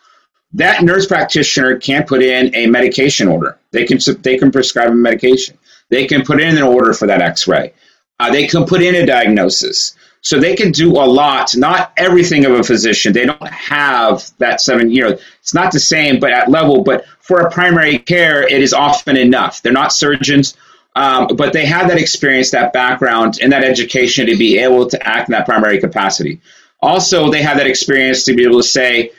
that 0.54 0.84
nurse 0.84 1.06
practitioner 1.06 1.78
can 1.78 2.06
put 2.06 2.24
in 2.24 2.54
a 2.56 2.68
medication 2.68 3.28
order. 3.28 3.58
They 3.72 3.86
can 3.86 4.00
they 4.22 4.38
can 4.38 4.52
prescribe 4.52 4.90
a 4.90 4.96
medication. 4.96 5.58
They 5.90 6.08
can 6.08 6.24
put 6.24 6.42
in 6.42 6.58
an 6.58 6.64
order 6.64 6.94
for 6.94 7.08
that 7.08 7.22
X-ray. 7.22 7.74
Uh, 8.20 8.32
they 8.32 8.48
can 8.48 8.66
put 8.66 8.82
in 8.82 8.96
a 8.96 9.06
diagnosis. 9.06 9.96
So 10.22 10.40
they 10.40 10.56
can 10.56 10.72
do 10.72 10.94
a 10.94 11.06
lot. 11.06 11.56
Not 11.56 11.94
everything 11.96 12.46
of 12.46 12.54
a 12.54 12.64
physician. 12.64 13.14
They 13.14 13.26
don't 13.26 13.48
have 13.48 14.30
that 14.40 14.60
seven. 14.60 14.92
Know, 14.92 15.18
it's 15.40 15.54
not 15.54 15.72
the 15.72 15.80
same, 15.80 16.20
but 16.20 16.32
at 16.32 16.50
level. 16.50 16.84
But 16.84 17.06
for 17.20 17.42
a 17.42 17.52
primary 17.52 18.00
care, 18.00 18.42
it 18.44 18.62
is 18.62 18.74
often 18.74 19.16
enough. 19.16 19.62
They're 19.62 19.72
not 19.72 19.94
surgeons. 19.94 20.58
Um, 20.98 21.28
but 21.36 21.54
they 21.54 21.68
have 21.68 21.90
that 21.90 22.00
experience, 22.00 22.50
that 22.52 22.74
background, 22.74 23.38
and 23.40 23.52
that 23.52 23.64
education 23.64 24.26
to 24.26 24.36
be 24.36 24.58
able 24.58 24.90
to 24.90 25.08
act 25.08 25.30
in 25.30 25.34
that 25.34 25.46
primary 25.46 25.80
capacity. 25.80 26.42
Also, 26.82 27.30
they 27.30 27.44
have 27.44 27.58
that 27.58 27.68
experience 27.68 28.24
to 28.24 28.34
be 28.34 28.44
able 28.44 28.58
to 28.58 28.68
say, 28.68 29.12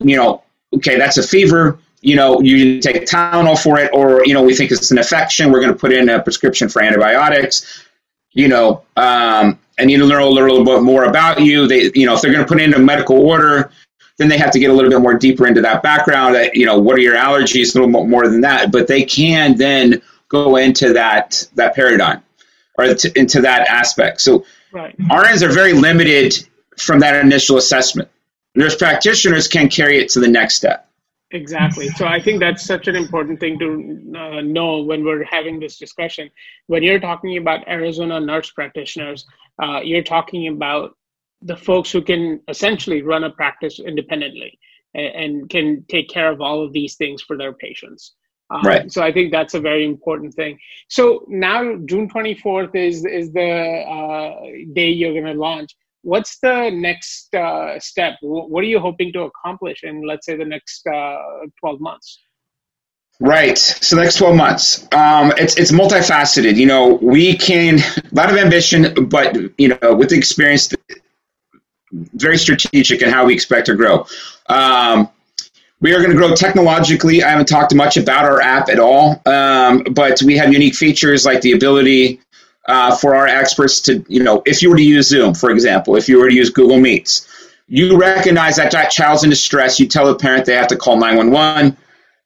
you 0.00 0.16
know, 0.16 0.42
okay, 0.76 0.96
that's 0.96 1.18
a 1.18 1.22
fever. 1.22 1.78
You 2.00 2.16
know, 2.16 2.40
you 2.40 2.80
take 2.80 3.04
Tylenol 3.04 3.62
for 3.62 3.78
it, 3.78 3.90
or 3.92 4.24
you 4.24 4.32
know, 4.32 4.42
we 4.42 4.54
think 4.54 4.70
it's 4.70 4.90
an 4.90 4.96
infection. 4.96 5.52
We're 5.52 5.60
going 5.60 5.72
to 5.72 5.78
put 5.78 5.92
in 5.92 6.08
a 6.08 6.22
prescription 6.22 6.70
for 6.70 6.82
antibiotics. 6.82 7.84
You 8.32 8.48
know, 8.48 8.84
um, 8.96 9.58
I 9.78 9.84
need 9.84 9.98
to 9.98 10.06
learn 10.06 10.22
a 10.22 10.26
little 10.26 10.64
bit 10.64 10.82
more 10.82 11.04
about 11.04 11.42
you. 11.42 11.68
They, 11.68 11.90
you 11.94 12.06
know, 12.06 12.14
if 12.14 12.22
they're 12.22 12.32
going 12.32 12.46
to 12.46 12.48
put 12.48 12.58
in 12.58 12.72
a 12.72 12.78
medical 12.78 13.20
order, 13.20 13.70
then 14.16 14.28
they 14.28 14.38
have 14.38 14.52
to 14.52 14.58
get 14.58 14.70
a 14.70 14.72
little 14.72 14.90
bit 14.90 15.00
more 15.02 15.14
deeper 15.14 15.46
into 15.46 15.60
that 15.60 15.82
background. 15.82 16.36
That 16.36 16.54
you 16.54 16.64
know, 16.64 16.78
what 16.78 16.96
are 16.96 17.02
your 17.02 17.16
allergies? 17.16 17.76
A 17.76 17.80
little 17.84 18.06
more 18.06 18.26
than 18.28 18.40
that, 18.40 18.72
but 18.72 18.86
they 18.86 19.02
can 19.02 19.58
then 19.58 20.00
go 20.28 20.56
into 20.56 20.92
that 20.92 21.46
that 21.54 21.74
paradigm 21.74 22.22
or 22.76 22.94
to, 22.94 23.18
into 23.18 23.40
that 23.40 23.68
aspect. 23.68 24.20
So, 24.20 24.44
right. 24.72 24.96
RNs 24.98 25.42
are 25.42 25.52
very 25.52 25.72
limited 25.72 26.34
from 26.76 27.00
that 27.00 27.16
initial 27.16 27.56
assessment 27.56 28.08
nurse 28.58 28.74
practitioners 28.74 29.46
can 29.46 29.68
carry 29.68 29.98
it 29.98 30.08
to 30.10 30.20
the 30.20 30.28
next 30.28 30.56
step. 30.56 30.88
Exactly. 31.30 31.88
So 31.90 32.06
I 32.06 32.20
think 32.20 32.40
that's 32.40 32.64
such 32.64 32.88
an 32.88 32.96
important 32.96 33.38
thing 33.38 33.58
to 33.58 34.18
uh, 34.18 34.40
know 34.40 34.80
when 34.80 35.04
we're 35.04 35.24
having 35.24 35.60
this 35.60 35.78
discussion. 35.78 36.30
When 36.66 36.82
you're 36.82 36.98
talking 36.98 37.36
about 37.36 37.68
Arizona 37.68 38.18
nurse 38.18 38.50
practitioners, 38.50 39.26
uh, 39.62 39.80
you're 39.84 40.02
talking 40.02 40.48
about 40.48 40.96
the 41.42 41.56
folks 41.56 41.92
who 41.92 42.02
can 42.02 42.40
essentially 42.48 43.02
run 43.02 43.24
a 43.24 43.30
practice 43.30 43.78
independently 43.78 44.58
and, 44.94 45.06
and 45.06 45.50
can 45.50 45.84
take 45.88 46.08
care 46.08 46.32
of 46.32 46.40
all 46.40 46.64
of 46.64 46.72
these 46.72 46.96
things 46.96 47.22
for 47.22 47.36
their 47.36 47.52
patients. 47.52 48.14
Um, 48.50 48.62
right. 48.62 48.90
So 48.90 49.02
I 49.02 49.12
think 49.12 49.30
that's 49.30 49.54
a 49.54 49.60
very 49.60 49.84
important 49.84 50.32
thing. 50.34 50.58
So 50.88 51.24
now 51.28 51.76
June 51.84 52.08
24th 52.08 52.74
is 52.74 53.04
is 53.04 53.30
the 53.32 53.50
uh, 53.50 54.40
day 54.72 54.88
you're 54.88 55.12
going 55.12 55.26
to 55.26 55.38
launch 55.38 55.74
what's 56.02 56.38
the 56.38 56.70
next 56.70 57.34
uh, 57.34 57.78
step? 57.78 58.14
What 58.22 58.64
are 58.64 58.66
you 58.66 58.80
hoping 58.80 59.12
to 59.12 59.22
accomplish 59.22 59.82
in, 59.82 60.02
let's 60.02 60.26
say, 60.26 60.36
the 60.36 60.44
next 60.44 60.86
uh, 60.86 61.18
12 61.60 61.80
months? 61.80 62.18
Right. 63.20 63.58
So 63.58 63.96
the 63.96 64.02
next 64.02 64.16
12 64.16 64.36
months, 64.36 64.82
um, 64.92 65.32
it's, 65.36 65.56
it's 65.56 65.72
multifaceted. 65.72 66.56
You 66.56 66.66
know, 66.66 66.94
we 67.02 67.36
can, 67.36 67.78
a 67.78 68.14
lot 68.14 68.30
of 68.30 68.36
ambition, 68.36 69.08
but, 69.08 69.36
you 69.58 69.68
know, 69.68 69.94
with 69.94 70.10
the 70.10 70.16
experience, 70.16 70.72
very 71.92 72.38
strategic 72.38 73.02
in 73.02 73.10
how 73.10 73.26
we 73.26 73.34
expect 73.34 73.66
to 73.66 73.74
grow. 73.74 74.06
Um, 74.48 75.10
we 75.80 75.94
are 75.94 75.98
going 75.98 76.10
to 76.10 76.16
grow 76.16 76.34
technologically. 76.34 77.22
I 77.22 77.30
haven't 77.30 77.46
talked 77.46 77.74
much 77.74 77.96
about 77.96 78.24
our 78.24 78.40
app 78.40 78.68
at 78.68 78.80
all, 78.80 79.20
um, 79.26 79.84
but 79.92 80.20
we 80.22 80.36
have 80.36 80.52
unique 80.52 80.74
features 80.74 81.24
like 81.24 81.40
the 81.40 81.52
ability 81.52 82.20
uh, 82.66 82.96
for 82.96 83.14
our 83.14 83.26
experts 83.26 83.80
to, 83.82 84.04
you 84.08 84.22
know, 84.22 84.42
if 84.44 84.62
you 84.62 84.70
were 84.70 84.76
to 84.76 84.82
use 84.82 85.08
Zoom, 85.08 85.34
for 85.34 85.50
example, 85.50 85.96
if 85.96 86.08
you 86.08 86.18
were 86.18 86.28
to 86.28 86.34
use 86.34 86.50
Google 86.50 86.78
Meets, 86.78 87.26
you 87.68 87.98
recognize 87.98 88.56
that 88.56 88.72
that 88.72 88.90
child's 88.90 89.24
in 89.24 89.30
distress, 89.30 89.78
you 89.78 89.86
tell 89.86 90.06
the 90.06 90.16
parent 90.16 90.46
they 90.46 90.54
have 90.54 90.68
to 90.68 90.76
call 90.76 90.96
911, 90.96 91.76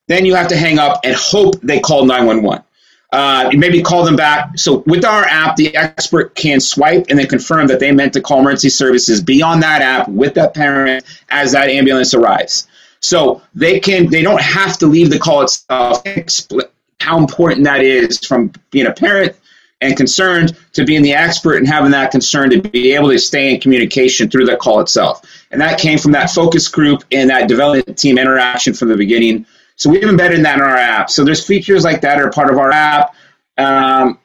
then 0.09 0.25
you 0.25 0.35
have 0.35 0.49
to 0.49 0.57
hang 0.57 0.79
up 0.79 1.01
and 1.05 1.15
hope 1.15 1.61
they 1.63 1.81
call 1.81 2.05
911. 2.05 2.65
Uh, 3.13 3.51
maybe 3.55 3.83
call 3.83 4.05
them 4.05 4.17
back. 4.17 4.59
So 4.59 4.79
with 4.87 5.05
our 5.05 5.25
app, 5.25 5.57
the 5.57 5.77
expert 5.77 6.35
can 6.35 6.61
swipe 6.61 7.07
and 7.11 7.19
then 7.19 7.27
confirm 7.27 7.67
that 7.67 7.79
they 7.79 7.93
meant 7.93 8.15
to 8.15 8.23
call 8.23 8.41
emergency 8.41 8.71
services 8.71 9.21
beyond 9.21 9.63
that 9.63 9.83
app 9.83 10.09
with 10.09 10.33
that 10.35 10.55
parent 10.55 11.05
as 11.29 11.53
that 11.53 11.69
ambulance 11.69 12.15
arrives. 12.15 12.67
So 13.03 13.43
they 13.55 13.81
can, 13.81 14.09
they 14.09 14.23
don't 14.23 14.41
have 14.41 14.79
to 14.79 14.87
leave 14.87 15.11
the 15.11 15.19
call 15.19 15.43
itself. 15.43 16.03
How 17.01 17.19
important 17.19 17.65
that 17.65 17.83
is 17.83 18.19
from 18.19 18.53
being 18.71 18.87
a 18.87 18.93
parent 18.93 19.37
and 19.81 19.97
concerned 19.97 20.57
to 20.73 20.85
being 20.85 21.03
the 21.03 21.13
expert 21.13 21.57
and 21.57 21.67
having 21.67 21.91
that 21.91 22.13
concern 22.13 22.49
to 22.51 22.63
be 22.63 22.95
able 22.95 23.09
to 23.11 23.19
stay 23.19 23.53
in 23.53 23.61
communication 23.61 24.31
through 24.31 24.47
the 24.47 24.57
call 24.57 24.81
itself. 24.81 25.21
And 25.51 25.61
that 25.61 25.81
came 25.81 25.99
from 25.99 26.13
that 26.13 26.31
focus 26.31 26.69
group 26.69 27.03
and 27.11 27.29
that 27.29 27.49
development 27.49 27.99
team 27.99 28.17
interaction 28.17 28.73
from 28.73 28.89
the 28.89 28.97
beginning. 28.97 29.45
So 29.75 29.91
we've 29.91 30.05
embedded 30.05 30.45
that 30.45 30.59
in 30.59 30.63
our 30.63 30.77
app. 30.77 31.11
So 31.11 31.25
there's 31.25 31.45
features 31.45 31.83
like 31.83 32.01
that 32.03 32.21
are 32.21 32.31
part 32.31 32.51
of 32.51 32.59
our 32.59 32.71
app. 32.71 33.15
Um, 33.59 34.21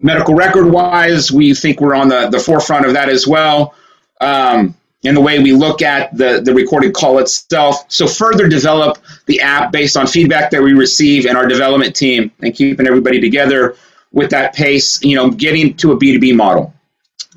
medical 0.00 0.34
record 0.34 0.70
wise, 0.70 1.32
we 1.32 1.54
think 1.54 1.80
we're 1.80 1.94
on 1.94 2.08
the, 2.08 2.28
the 2.28 2.38
forefront 2.38 2.84
of 2.84 2.92
that 2.92 3.08
as 3.08 3.26
well. 3.26 3.74
Um, 4.20 4.76
in 5.02 5.14
the 5.14 5.20
way 5.20 5.38
we 5.38 5.52
look 5.52 5.80
at 5.80 6.14
the, 6.16 6.40
the 6.44 6.52
recorded 6.52 6.92
call 6.92 7.18
itself. 7.18 7.84
So 7.88 8.06
further 8.06 8.48
develop 8.48 8.98
the 9.26 9.40
app 9.40 9.72
based 9.72 9.96
on 9.96 10.06
feedback 10.06 10.50
that 10.50 10.62
we 10.62 10.74
receive 10.74 11.26
and 11.26 11.38
our 11.38 11.46
development 11.46 11.96
team 11.96 12.30
and 12.42 12.54
keeping 12.54 12.86
everybody 12.86 13.20
together 13.20 13.76
with 14.12 14.30
that 14.30 14.54
pace, 14.54 15.02
you 15.02 15.16
know, 15.16 15.30
getting 15.30 15.74
to 15.76 15.92
a 15.92 15.96
B2B 15.96 16.34
model. 16.34 16.74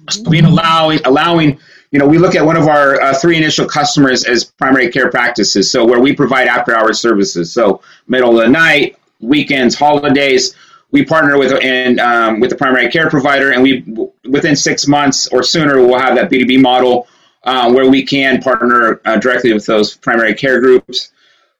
So 0.09 0.29
being 0.29 0.45
allowing, 0.45 0.99
allowing, 1.05 1.59
you 1.91 1.99
know, 1.99 2.07
we 2.07 2.17
look 2.17 2.35
at 2.35 2.45
one 2.45 2.57
of 2.57 2.67
our 2.67 2.99
uh, 2.99 3.13
three 3.13 3.37
initial 3.37 3.65
customers 3.65 4.25
as 4.25 4.43
primary 4.43 4.89
care 4.91 5.09
practices. 5.09 5.71
So 5.71 5.85
where 5.85 6.01
we 6.01 6.13
provide 6.13 6.47
after 6.47 6.75
hours 6.75 6.99
services. 6.99 7.53
So 7.53 7.81
middle 8.07 8.37
of 8.37 8.43
the 8.43 8.49
night, 8.49 8.97
weekends, 9.21 9.75
holidays, 9.75 10.53
we 10.91 11.03
partner 11.03 11.39
with 11.39 11.51
and 11.63 11.99
um, 11.99 12.39
with 12.39 12.51
the 12.51 12.55
primary 12.55 12.89
care 12.89 13.09
provider, 13.09 13.51
and 13.51 13.63
we 13.63 13.83
within 14.29 14.55
six 14.55 14.87
months 14.87 15.27
or 15.27 15.41
sooner 15.41 15.77
we'll 15.77 15.97
have 15.97 16.15
that 16.15 16.29
B 16.29 16.37
two 16.37 16.45
B 16.45 16.55
model 16.57 17.07
uh, 17.43 17.71
where 17.71 17.89
we 17.89 18.05
can 18.05 18.41
partner 18.41 19.01
uh, 19.05 19.17
directly 19.17 19.53
with 19.53 19.65
those 19.65 19.95
primary 19.95 20.33
care 20.33 20.59
groups. 20.59 21.11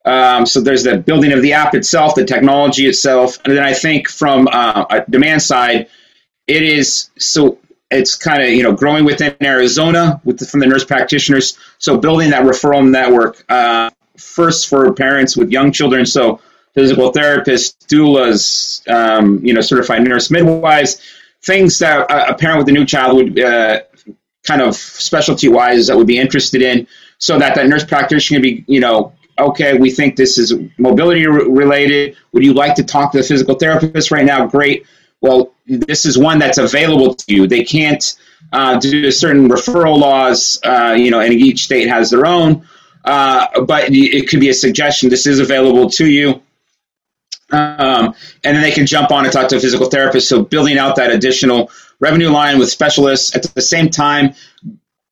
Um, 0.05 0.45
so 0.45 0.59
there's 0.59 0.83
the 0.83 0.97
building 0.97 1.31
of 1.31 1.41
the 1.41 1.53
app 1.53 1.75
itself, 1.75 2.15
the 2.15 2.25
technology 2.25 2.87
itself, 2.87 3.37
and 3.45 3.55
then 3.55 3.63
I 3.63 3.73
think 3.73 4.09
from 4.09 4.47
uh, 4.51 4.85
a 4.89 5.09
demand 5.09 5.41
side, 5.41 5.87
it 6.47 6.63
is 6.63 7.09
so 7.17 7.59
it's 7.89 8.15
kind 8.15 8.43
of 8.43 8.49
you 8.49 8.63
know 8.63 8.73
growing 8.73 9.05
within 9.05 9.35
Arizona 9.41 10.19
with 10.25 10.39
the, 10.39 10.45
from 10.45 10.59
the 10.59 10.65
nurse 10.65 10.83
practitioners. 10.83 11.57
So 11.77 11.97
building 11.97 12.31
that 12.31 12.43
referral 12.43 12.89
network 12.89 13.45
uh, 13.47 13.91
first 14.17 14.67
for 14.67 14.91
parents 14.93 15.37
with 15.37 15.51
young 15.51 15.71
children. 15.71 16.05
So 16.05 16.41
physical 16.73 17.11
therapists, 17.11 17.75
doulas, 17.87 18.89
um, 18.91 19.45
you 19.45 19.53
know, 19.53 19.61
certified 19.61 20.03
nurse 20.03 20.31
midwives, 20.31 21.01
things 21.43 21.79
that 21.79 22.07
a 22.09 22.33
parent 22.33 22.59
with 22.59 22.69
a 22.69 22.71
new 22.71 22.85
child 22.85 23.15
would 23.15 23.39
uh, 23.39 23.81
kind 24.43 24.61
of 24.61 24.75
specialty 24.75 25.47
wise 25.47 25.87
that 25.87 25.97
would 25.97 26.07
be 26.07 26.17
interested 26.17 26.61
in, 26.61 26.87
so 27.17 27.39
that 27.39 27.55
that 27.55 27.67
nurse 27.67 27.83
practitioner 27.83 28.37
can 28.37 28.41
be 28.41 28.65
you 28.67 28.79
know 28.79 29.13
okay, 29.39 29.77
we 29.77 29.89
think 29.89 30.15
this 30.15 30.37
is 30.37 30.53
mobility 30.77 31.25
related. 31.27 32.15
Would 32.31 32.43
you 32.43 32.53
like 32.53 32.75
to 32.75 32.83
talk 32.83 33.11
to 33.11 33.17
the 33.17 33.23
physical 33.23 33.55
therapist 33.55 34.11
right 34.11 34.25
now? 34.25 34.45
Great. 34.45 34.85
Well, 35.21 35.53
this 35.65 36.05
is 36.05 36.17
one 36.17 36.39
that's 36.39 36.57
available 36.57 37.15
to 37.15 37.33
you. 37.33 37.47
They 37.47 37.63
can't 37.63 38.03
uh, 38.51 38.77
do 38.77 39.09
certain 39.11 39.47
referral 39.47 39.97
laws, 39.97 40.59
uh, 40.63 40.95
you 40.97 41.11
know, 41.11 41.21
and 41.21 41.33
each 41.33 41.63
state 41.63 41.87
has 41.87 42.09
their 42.09 42.25
own. 42.25 42.67
Uh, 43.05 43.61
but 43.61 43.85
it 43.89 44.29
could 44.29 44.39
be 44.39 44.49
a 44.49 44.53
suggestion. 44.53 45.09
This 45.09 45.25
is 45.25 45.39
available 45.39 45.89
to 45.91 46.07
you. 46.07 46.41
Um, 47.51 48.15
and 48.43 48.55
then 48.55 48.61
they 48.61 48.71
can 48.71 48.85
jump 48.85 49.11
on 49.11 49.25
and 49.25 49.33
talk 49.33 49.47
to 49.49 49.57
a 49.57 49.59
physical 49.59 49.89
therapist. 49.89 50.27
So 50.27 50.43
building 50.43 50.77
out 50.77 50.95
that 50.95 51.11
additional 51.11 51.69
revenue 52.03 52.29
line 52.29 52.59
with 52.59 52.69
specialists 52.69 53.33
at 53.33 53.43
the 53.55 53.61
same 53.61 53.89
time, 53.89 54.35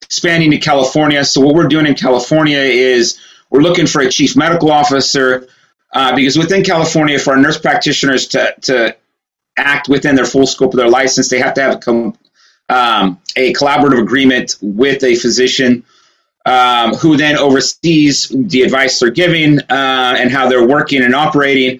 expanding 0.01 0.51
to 0.51 0.57
California. 0.57 1.23
So 1.23 1.39
what 1.39 1.55
we're 1.55 1.69
doing 1.69 1.85
in 1.85 1.95
California 1.95 2.59
is 2.59 3.17
we're 3.49 3.61
looking 3.61 3.87
for 3.87 4.01
a 4.01 4.09
chief 4.09 4.35
medical 4.35 4.71
officer 4.71 5.47
uh, 5.93 6.13
because 6.15 6.37
within 6.37 6.63
California, 6.63 7.17
for 7.17 7.31
our 7.31 7.39
nurse 7.39 7.57
practitioners 7.57 8.27
to, 8.27 8.53
to 8.63 8.95
act 9.57 9.87
within 9.87 10.15
their 10.15 10.25
full 10.25 10.45
scope 10.45 10.73
of 10.73 10.77
their 10.77 10.89
license, 10.89 11.29
they 11.29 11.39
have 11.39 11.53
to 11.53 11.61
have 11.61 11.75
a, 11.75 11.79
com- 11.79 12.17
um, 12.67 13.21
a 13.37 13.53
collaborative 13.53 14.01
agreement 14.01 14.57
with 14.61 15.01
a 15.03 15.15
physician 15.15 15.85
um, 16.45 16.93
who 16.95 17.15
then 17.15 17.37
oversees 17.37 18.27
the 18.33 18.63
advice 18.63 18.99
they're 18.99 19.11
giving 19.11 19.59
uh, 19.59 20.15
and 20.17 20.29
how 20.29 20.49
they're 20.49 20.67
working 20.67 21.03
and 21.03 21.15
operating. 21.15 21.79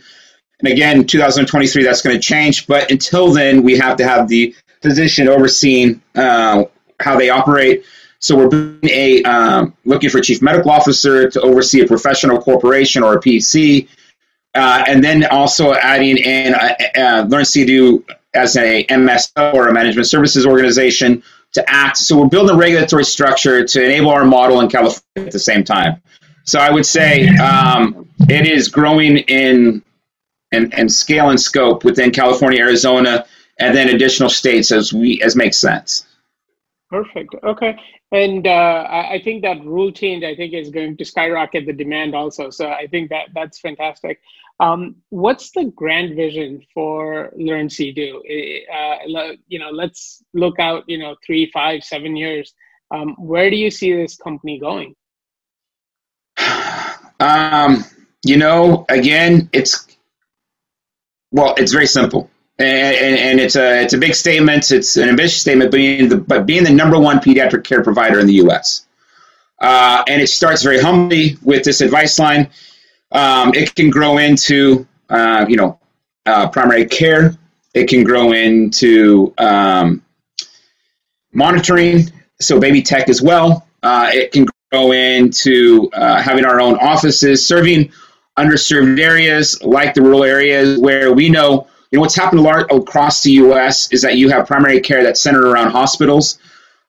And 0.60 0.72
again, 0.72 1.06
2023, 1.06 1.84
that's 1.84 2.02
going 2.02 2.16
to 2.16 2.22
change. 2.22 2.68
But 2.68 2.92
until 2.92 3.34
then, 3.34 3.64
we 3.64 3.78
have 3.78 3.98
to 3.98 4.08
have 4.08 4.28
the 4.30 4.56
physician 4.82 5.28
overseeing 5.28 6.02
uh, 6.16 6.64
how 7.00 7.18
they 7.18 7.30
operate. 7.30 7.86
So 8.20 8.36
we're 8.38 8.78
a 8.84 9.24
um, 9.24 9.76
looking 9.84 10.10
for 10.10 10.22
chief 10.22 10.42
medical 10.42 10.70
officer 10.70 11.30
to 11.30 11.42
oversee 11.42 11.82
a 11.82 11.88
professional 11.88 12.40
corporation 12.40 13.02
or 13.02 13.16
a 13.16 13.20
PC, 13.20 13.88
uh, 14.54 14.84
and 14.88 15.04
then 15.04 15.26
also 15.26 15.74
adding 15.74 16.18
in 16.18 16.54
uh, 16.54 16.76
uh, 16.98 17.26
Learn 17.28 17.44
CDO 17.44 18.04
as 18.34 18.56
a 18.58 18.86
MSO 18.86 19.54
or 19.54 19.68
a 19.68 19.74
management 19.74 20.08
services 20.08 20.46
organization 20.46 21.24
to 21.54 21.70
act. 21.70 21.98
So 21.98 22.20
we're 22.20 22.30
building 22.30 22.56
a 22.56 22.60
regulatory 22.60 23.04
structure 23.04 23.66
to 23.66 23.84
enable 23.84 24.12
our 24.12 24.24
model 24.24 24.62
in 24.62 24.70
California 24.70 25.28
at 25.28 25.32
the 25.32 25.40
same 25.40 25.64
time. 25.64 26.02
So 26.44 26.60
I 26.60 26.72
would 26.72 26.86
say 26.86 27.28
um, 27.38 28.08
it 28.30 28.48
is 28.48 28.70
growing 28.70 29.18
in, 29.18 29.84
in, 30.52 30.72
in 30.74 30.90
scale 30.90 31.30
and 31.30 31.40
scope 31.40 31.84
within 31.84 32.12
California, 32.12 32.62
Arizona, 32.62 33.26
and 33.62 33.76
then 33.76 33.90
additional 33.90 34.30
states 34.30 34.72
as 34.72 34.92
we 34.92 35.22
as 35.22 35.36
makes 35.36 35.58
sense. 35.58 36.06
Perfect. 36.90 37.36
Okay. 37.44 37.78
And 38.12 38.46
uh, 38.46 38.86
I 38.90 39.22
think 39.24 39.44
that 39.44 39.64
rule 39.64 39.92
change, 39.92 40.26
I 40.26 40.36
think, 40.36 40.54
is 40.54 40.70
going 40.70 40.98
to 40.98 41.06
skyrocket 41.06 41.66
the 41.66 41.72
demand 41.72 42.14
also. 42.14 42.50
So 42.50 42.68
I 42.68 42.88
think 42.88 43.10
that 43.10 43.30
that's 43.34 43.60
fantastic. 43.60 44.20
Um, 44.60 44.98
what's 45.10 45.52
the 45.52 45.72
grand 45.74 46.16
vision 46.18 46.62
for 46.74 47.32
Learn 47.38 47.68
CDO? 47.68 48.18
Uh, 48.18 49.36
you 49.48 49.60
know, 49.60 49.70
let's 49.70 50.22
look 50.34 50.60
out. 50.60 50.84
You 50.88 50.98
know, 50.98 51.16
three, 51.26 51.50
five, 51.54 51.84
seven 51.84 52.18
years. 52.18 52.54
Um, 52.94 53.16
where 53.18 53.50
do 53.50 53.56
you 53.56 53.72
see 53.72 53.94
this 53.94 54.18
company 54.18 54.60
going? 54.60 54.96
Um, 57.24 57.86
you 58.26 58.36
know, 58.36 58.84
again, 58.90 59.48
it's 59.54 59.86
well, 61.32 61.54
it's 61.56 61.72
very 61.72 61.86
simple 61.86 62.32
and, 62.62 62.96
and, 62.96 63.20
and, 63.20 63.40
it's 63.40 63.56
a 63.56 63.82
it's 63.82 63.94
a 63.94 63.98
big 63.98 64.16
statement. 64.16 64.72
It's 64.72 64.98
an 64.98 65.10
ambitious 65.10 65.42
statement, 65.42 65.72
being 65.72 66.10
the 66.10 66.18
but 66.18 66.46
being 66.46 66.64
the 66.64 66.72
number 66.72 67.00
one 67.00 67.20
pediatric 67.20 67.64
care 67.64 67.84
provider 67.84 68.20
in 68.20 68.28
the 68.28 68.36
U.S. 68.36 68.86
Uh, 69.60 70.04
and 70.08 70.22
it 70.22 70.28
starts 70.28 70.64
very 70.64 70.80
humbly 70.80 71.38
with 71.44 71.64
this 71.64 71.82
advice 71.82 72.18
line. 72.20 72.50
Um, 73.12 73.54
it 73.54 73.76
can 73.76 73.90
grow 73.90 74.18
into 74.18 74.88
uh, 75.10 75.46
you 75.48 75.58
know 75.58 75.80
uh, 76.26 76.50
primary 76.50 76.86
care. 76.86 77.36
It 77.74 77.88
can 77.88 78.04
grow 78.04 78.34
into 78.34 79.34
um, 79.38 80.04
monitoring, 81.34 82.12
so 82.40 82.60
baby 82.60 82.82
tech 82.82 83.10
as 83.10 83.22
well. 83.22 83.68
Uh, 83.84 84.10
it 84.14 84.32
can 84.32 84.46
grow 84.72 84.92
into 84.92 85.90
uh, 85.94 86.22
having 86.22 86.46
our 86.46 86.60
own 86.60 86.76
offices, 86.78 87.46
serving 87.46 87.92
underserved 88.38 89.00
areas 89.00 89.62
like 89.64 89.94
the 89.94 90.02
rural 90.02 90.24
areas 90.24 90.80
where 90.80 91.12
we 91.12 91.30
know 91.30 91.68
you 91.92 91.98
know 91.98 92.02
what's 92.02 92.16
happened 92.16 92.46
across 92.72 93.22
the 93.22 93.32
U.S. 93.32 93.92
is 93.92 94.02
that 94.02 94.18
you 94.18 94.30
have 94.30 94.48
primary 94.48 94.80
care 94.80 95.04
that's 95.04 95.22
centered 95.22 95.46
around 95.46 95.72
hospitals. 95.72 96.40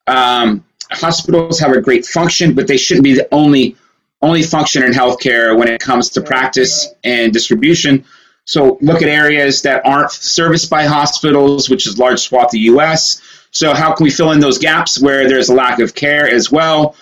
Um, 0.06 0.64
hospitals 0.90 1.58
have 1.58 1.72
a 1.72 1.80
great 1.80 2.06
function, 2.06 2.54
but 2.54 2.68
they 2.68 2.76
shouldn't 2.76 3.04
be 3.04 3.14
the 3.14 3.28
only 3.32 3.76
only 4.22 4.44
function 4.44 4.84
in 4.84 4.92
healthcare 4.92 5.58
when 5.58 5.66
it 5.66 5.80
comes 5.80 6.10
to 6.10 6.20
practice 6.20 6.88
and 7.02 7.32
distribution. 7.32 8.04
So 8.44 8.78
look 8.80 9.02
at 9.02 9.08
areas 9.08 9.62
that 9.62 9.84
aren't 9.84 10.12
serviced 10.12 10.70
by 10.70 10.84
hospitals, 10.84 11.68
which 11.68 11.88
is 11.88 11.98
large 11.98 12.20
swath 12.20 12.46
of 12.46 12.50
the 12.52 12.60
U.S. 12.60 13.20
So 13.50 13.74
how 13.74 13.92
can 13.92 14.04
we 14.04 14.10
fill 14.10 14.30
in 14.30 14.38
those 14.38 14.58
gaps 14.58 15.02
where 15.02 15.28
there's 15.28 15.48
a 15.48 15.54
lack 15.54 15.80
of 15.80 15.96
care 15.96 16.28
as 16.28 16.52
well? 16.52 16.94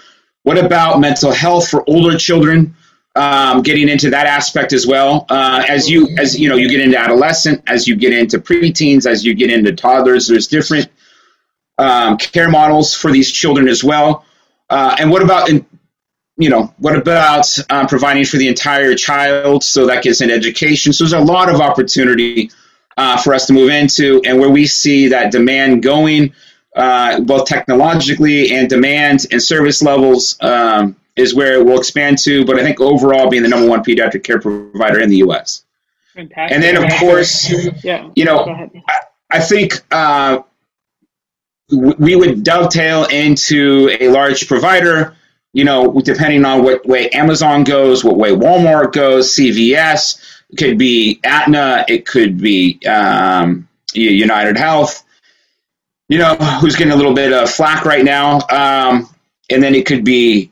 What 0.42 0.56
about 0.56 1.00
mental 1.00 1.30
health 1.30 1.68
for 1.68 1.84
older 1.88 2.16
children? 2.16 2.74
Um, 3.16 3.62
getting 3.62 3.88
into 3.88 4.10
that 4.10 4.26
aspect 4.26 4.72
as 4.72 4.86
well. 4.86 5.26
Uh, 5.28 5.64
as 5.68 5.88
you 5.88 6.08
as 6.18 6.38
you 6.38 6.48
know, 6.48 6.56
you 6.56 6.68
get 6.68 6.80
into 6.80 6.98
adolescent, 6.98 7.62
as 7.66 7.88
you 7.88 7.96
get 7.96 8.12
into 8.12 8.38
preteens, 8.38 9.06
as 9.06 9.24
you 9.24 9.34
get 9.34 9.50
into 9.50 9.74
toddlers, 9.74 10.28
there's 10.28 10.46
different 10.46 10.88
um, 11.78 12.16
care 12.18 12.48
models 12.48 12.94
for 12.94 13.10
these 13.10 13.30
children 13.32 13.68
as 13.68 13.82
well. 13.82 14.24
Uh, 14.68 14.94
and 14.98 15.10
what 15.10 15.22
about 15.22 15.48
in, 15.48 15.66
you 16.40 16.48
know 16.48 16.72
what 16.78 16.96
about 16.96 17.46
um, 17.70 17.86
providing 17.86 18.24
for 18.24 18.38
the 18.38 18.48
entire 18.48 18.94
child 18.94 19.62
so 19.62 19.86
that 19.86 20.02
gets 20.02 20.22
an 20.22 20.30
education 20.30 20.92
so 20.92 21.04
there's 21.04 21.12
a 21.12 21.20
lot 21.20 21.48
of 21.52 21.60
opportunity 21.60 22.50
uh, 22.96 23.20
for 23.20 23.34
us 23.34 23.46
to 23.46 23.52
move 23.52 23.68
into 23.68 24.22
and 24.24 24.40
where 24.40 24.48
we 24.48 24.66
see 24.66 25.08
that 25.08 25.30
demand 25.30 25.82
going 25.82 26.32
uh, 26.76 27.20
both 27.20 27.46
technologically 27.46 28.52
and 28.52 28.70
demand 28.70 29.26
and 29.30 29.42
service 29.42 29.82
levels 29.82 30.38
um, 30.40 30.96
is 31.16 31.34
where 31.34 31.54
it 31.54 31.64
will 31.64 31.78
expand 31.78 32.18
to. 32.18 32.44
But 32.44 32.58
I 32.58 32.62
think 32.62 32.80
overall, 32.80 33.28
being 33.28 33.42
the 33.42 33.48
number 33.48 33.68
one 33.68 33.82
pediatric 33.82 34.24
care 34.24 34.40
provider 34.40 35.00
in 35.00 35.08
the 35.08 35.18
U.S. 35.18 35.64
Fantastic. 36.14 36.54
And 36.54 36.62
then, 36.62 36.82
of 36.82 36.90
course, 36.98 37.52
yeah. 37.84 38.10
you 38.14 38.24
know, 38.24 38.44
I, 38.44 39.00
I, 39.30 39.40
think 39.40 39.74
uh, 39.90 40.42
we 41.70 42.16
would 42.16 42.42
dovetail 42.42 43.04
into 43.04 43.96
a 44.00 44.08
large 44.08 44.48
provider. 44.48 45.16
You 45.52 45.64
know, 45.64 46.00
depending 46.00 46.44
on 46.44 46.62
what 46.62 46.86
way 46.86 47.08
Amazon 47.10 47.64
goes, 47.64 48.04
what 48.04 48.16
way 48.16 48.30
Walmart 48.30 48.92
goes, 48.92 49.34
CVS, 49.34 50.20
it 50.50 50.56
could 50.56 50.78
be 50.78 51.20
Aetna, 51.24 51.84
it 51.88 52.06
could 52.06 52.38
be 52.38 52.80
um, 52.86 53.68
United 53.92 54.56
Health. 54.56 55.04
You 56.08 56.18
know, 56.18 56.34
who's 56.34 56.76
getting 56.76 56.92
a 56.92 56.96
little 56.96 57.14
bit 57.14 57.32
of 57.32 57.50
flack 57.50 57.84
right 57.84 58.04
now, 58.04 58.40
um, 58.48 59.08
and 59.48 59.62
then 59.62 59.74
it 59.74 59.86
could 59.86 60.04
be 60.04 60.50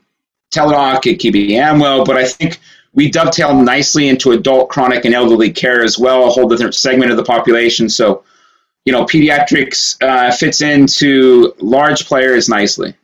Teladoc, 0.54 1.06
it 1.06 1.20
could 1.20 1.32
be 1.32 1.56
Amwell, 1.56 2.04
but 2.04 2.16
I 2.16 2.24
think 2.24 2.58
we 2.94 3.10
dovetail 3.10 3.54
nicely 3.62 4.08
into 4.08 4.32
adult, 4.32 4.70
chronic, 4.70 5.04
and 5.04 5.14
elderly 5.14 5.52
care 5.52 5.82
as 5.82 5.98
well, 5.98 6.26
a 6.26 6.30
whole 6.30 6.48
different 6.48 6.74
segment 6.74 7.10
of 7.10 7.16
the 7.16 7.24
population. 7.24 7.88
So, 7.88 8.24
you 8.84 8.92
know, 8.92 9.04
pediatrics 9.04 10.02
uh, 10.02 10.32
fits 10.32 10.62
into 10.62 11.54
large 11.58 12.06
players 12.06 12.48
nicely. 12.48 12.94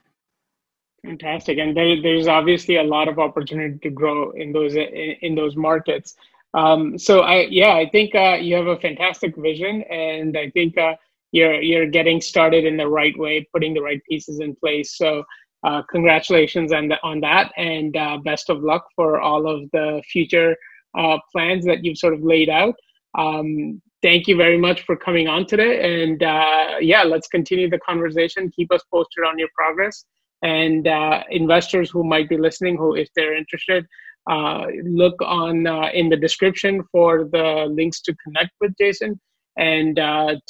Fantastic, 1.05 1.59
and 1.59 1.77
there, 1.77 2.01
there's 2.01 2.29
obviously 2.29 2.77
a 2.77 2.83
lot 2.83 3.09
of 3.09 3.19
opportunity 3.19 3.79
to 3.81 3.91
grow 3.91 4.31
in 4.31 4.53
those 4.53 4.75
in, 4.75 5.17
in 5.21 5.35
those 5.35 5.55
markets. 5.55 6.17
Um, 6.55 6.97
so, 6.97 7.21
I 7.21 7.47
yeah, 7.51 7.75
I 7.75 7.89
think 7.91 8.15
uh, 8.15 8.39
you 8.41 8.55
have 8.57 8.69
a 8.69 8.79
fantastic 8.79 9.37
vision, 9.37 9.83
and 9.91 10.39
I 10.39 10.49
think 10.49 10.79
uh, 10.79 10.95
you're 11.33 11.61
you're 11.61 11.87
getting 11.87 12.23
started 12.23 12.65
in 12.65 12.79
the 12.79 12.89
right 12.89 13.17
way, 13.19 13.47
putting 13.53 13.75
the 13.75 13.83
right 13.83 14.03
pieces 14.09 14.41
in 14.41 14.57
place. 14.57 14.97
So 14.97 15.25
uh, 15.65 15.83
congratulations 15.91 16.73
on, 16.73 16.89
the, 16.89 16.99
on 17.03 17.21
that 17.21 17.51
and 17.57 17.97
uh, 17.97 18.19
best 18.19 18.51
of 18.51 18.63
luck 18.63 18.87
for 18.95 19.21
all 19.21 19.49
of 19.49 19.63
the 19.73 20.03
future 20.11 20.55
uh, 20.97 21.17
plans 21.33 21.65
that 21.65 21.85
you've 21.85 21.99
sort 21.99 22.13
of 22.13 22.23
laid 22.23 22.51
out. 22.51 22.75
Um, 23.19 23.81
thank 24.03 24.29
you 24.29 24.37
very 24.37 24.59
much 24.59 24.83
for 24.83 24.95
coming 24.95 25.27
on 25.27 25.47
today. 25.47 26.03
And 26.03 26.23
uh, 26.23 26.75
yeah, 26.81 27.03
let's 27.03 27.29
continue 27.29 27.71
the 27.71 27.79
conversation. 27.79 28.51
Keep 28.55 28.73
us 28.73 28.83
posted 28.93 29.25
on 29.25 29.39
your 29.39 29.49
progress. 29.57 30.05
And 30.43 30.87
uh, 30.87 31.23
investors 31.31 31.91
who 31.91 32.05
might 32.05 32.29
be 32.29 32.37
listening, 32.37 32.77
who 32.77 32.95
if 32.95 33.09
they're 33.17 33.35
interested, 33.35 33.87
uh, 34.31 34.67
look 34.85 35.15
on 35.23 35.67
in 35.95 36.11
the 36.11 36.17
description 36.17 36.83
for 36.93 37.25
the 37.25 37.67
links 37.71 38.03
to 38.03 38.15
connect 38.23 38.51
with 38.61 38.73
Jason 38.79 39.19
and 39.57 39.97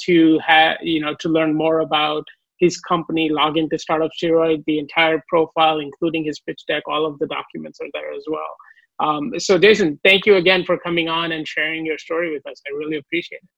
to 0.01 0.39
have 0.45 0.77
you 0.81 0.99
know 0.99 1.15
to 1.19 1.29
learn 1.29 1.53
more 1.53 1.79
about 1.79 2.25
his 2.59 2.79
company. 2.79 3.29
Log 3.29 3.57
into 3.57 3.77
Startup 3.77 4.11
Steroid, 4.21 4.63
the 4.65 4.79
entire 4.79 5.23
profile, 5.29 5.79
including 5.79 6.23
his 6.23 6.39
pitch 6.39 6.61
deck. 6.67 6.83
All 6.87 7.05
of 7.05 7.19
the 7.19 7.27
documents 7.27 7.79
are 7.81 7.89
there 7.93 8.11
as 8.13 8.23
well. 8.27 8.55
Um, 8.99 9.33
so, 9.39 9.57
Jason, 9.57 9.99
thank 10.03 10.25
you 10.25 10.35
again 10.35 10.63
for 10.63 10.77
coming 10.77 11.09
on 11.09 11.31
and 11.33 11.47
sharing 11.47 11.85
your 11.85 11.97
story 11.97 12.31
with 12.31 12.45
us. 12.47 12.61
I 12.67 12.75
really 12.75 12.97
appreciate 12.97 13.41
it. 13.43 13.49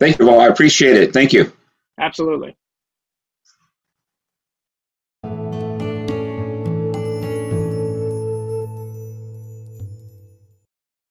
Thank 0.00 0.18
you. 0.18 0.28
all. 0.28 0.40
I 0.40 0.46
appreciate 0.46 0.96
it. 0.96 1.12
Thank 1.12 1.32
you. 1.32 1.52
Absolutely. 1.98 2.56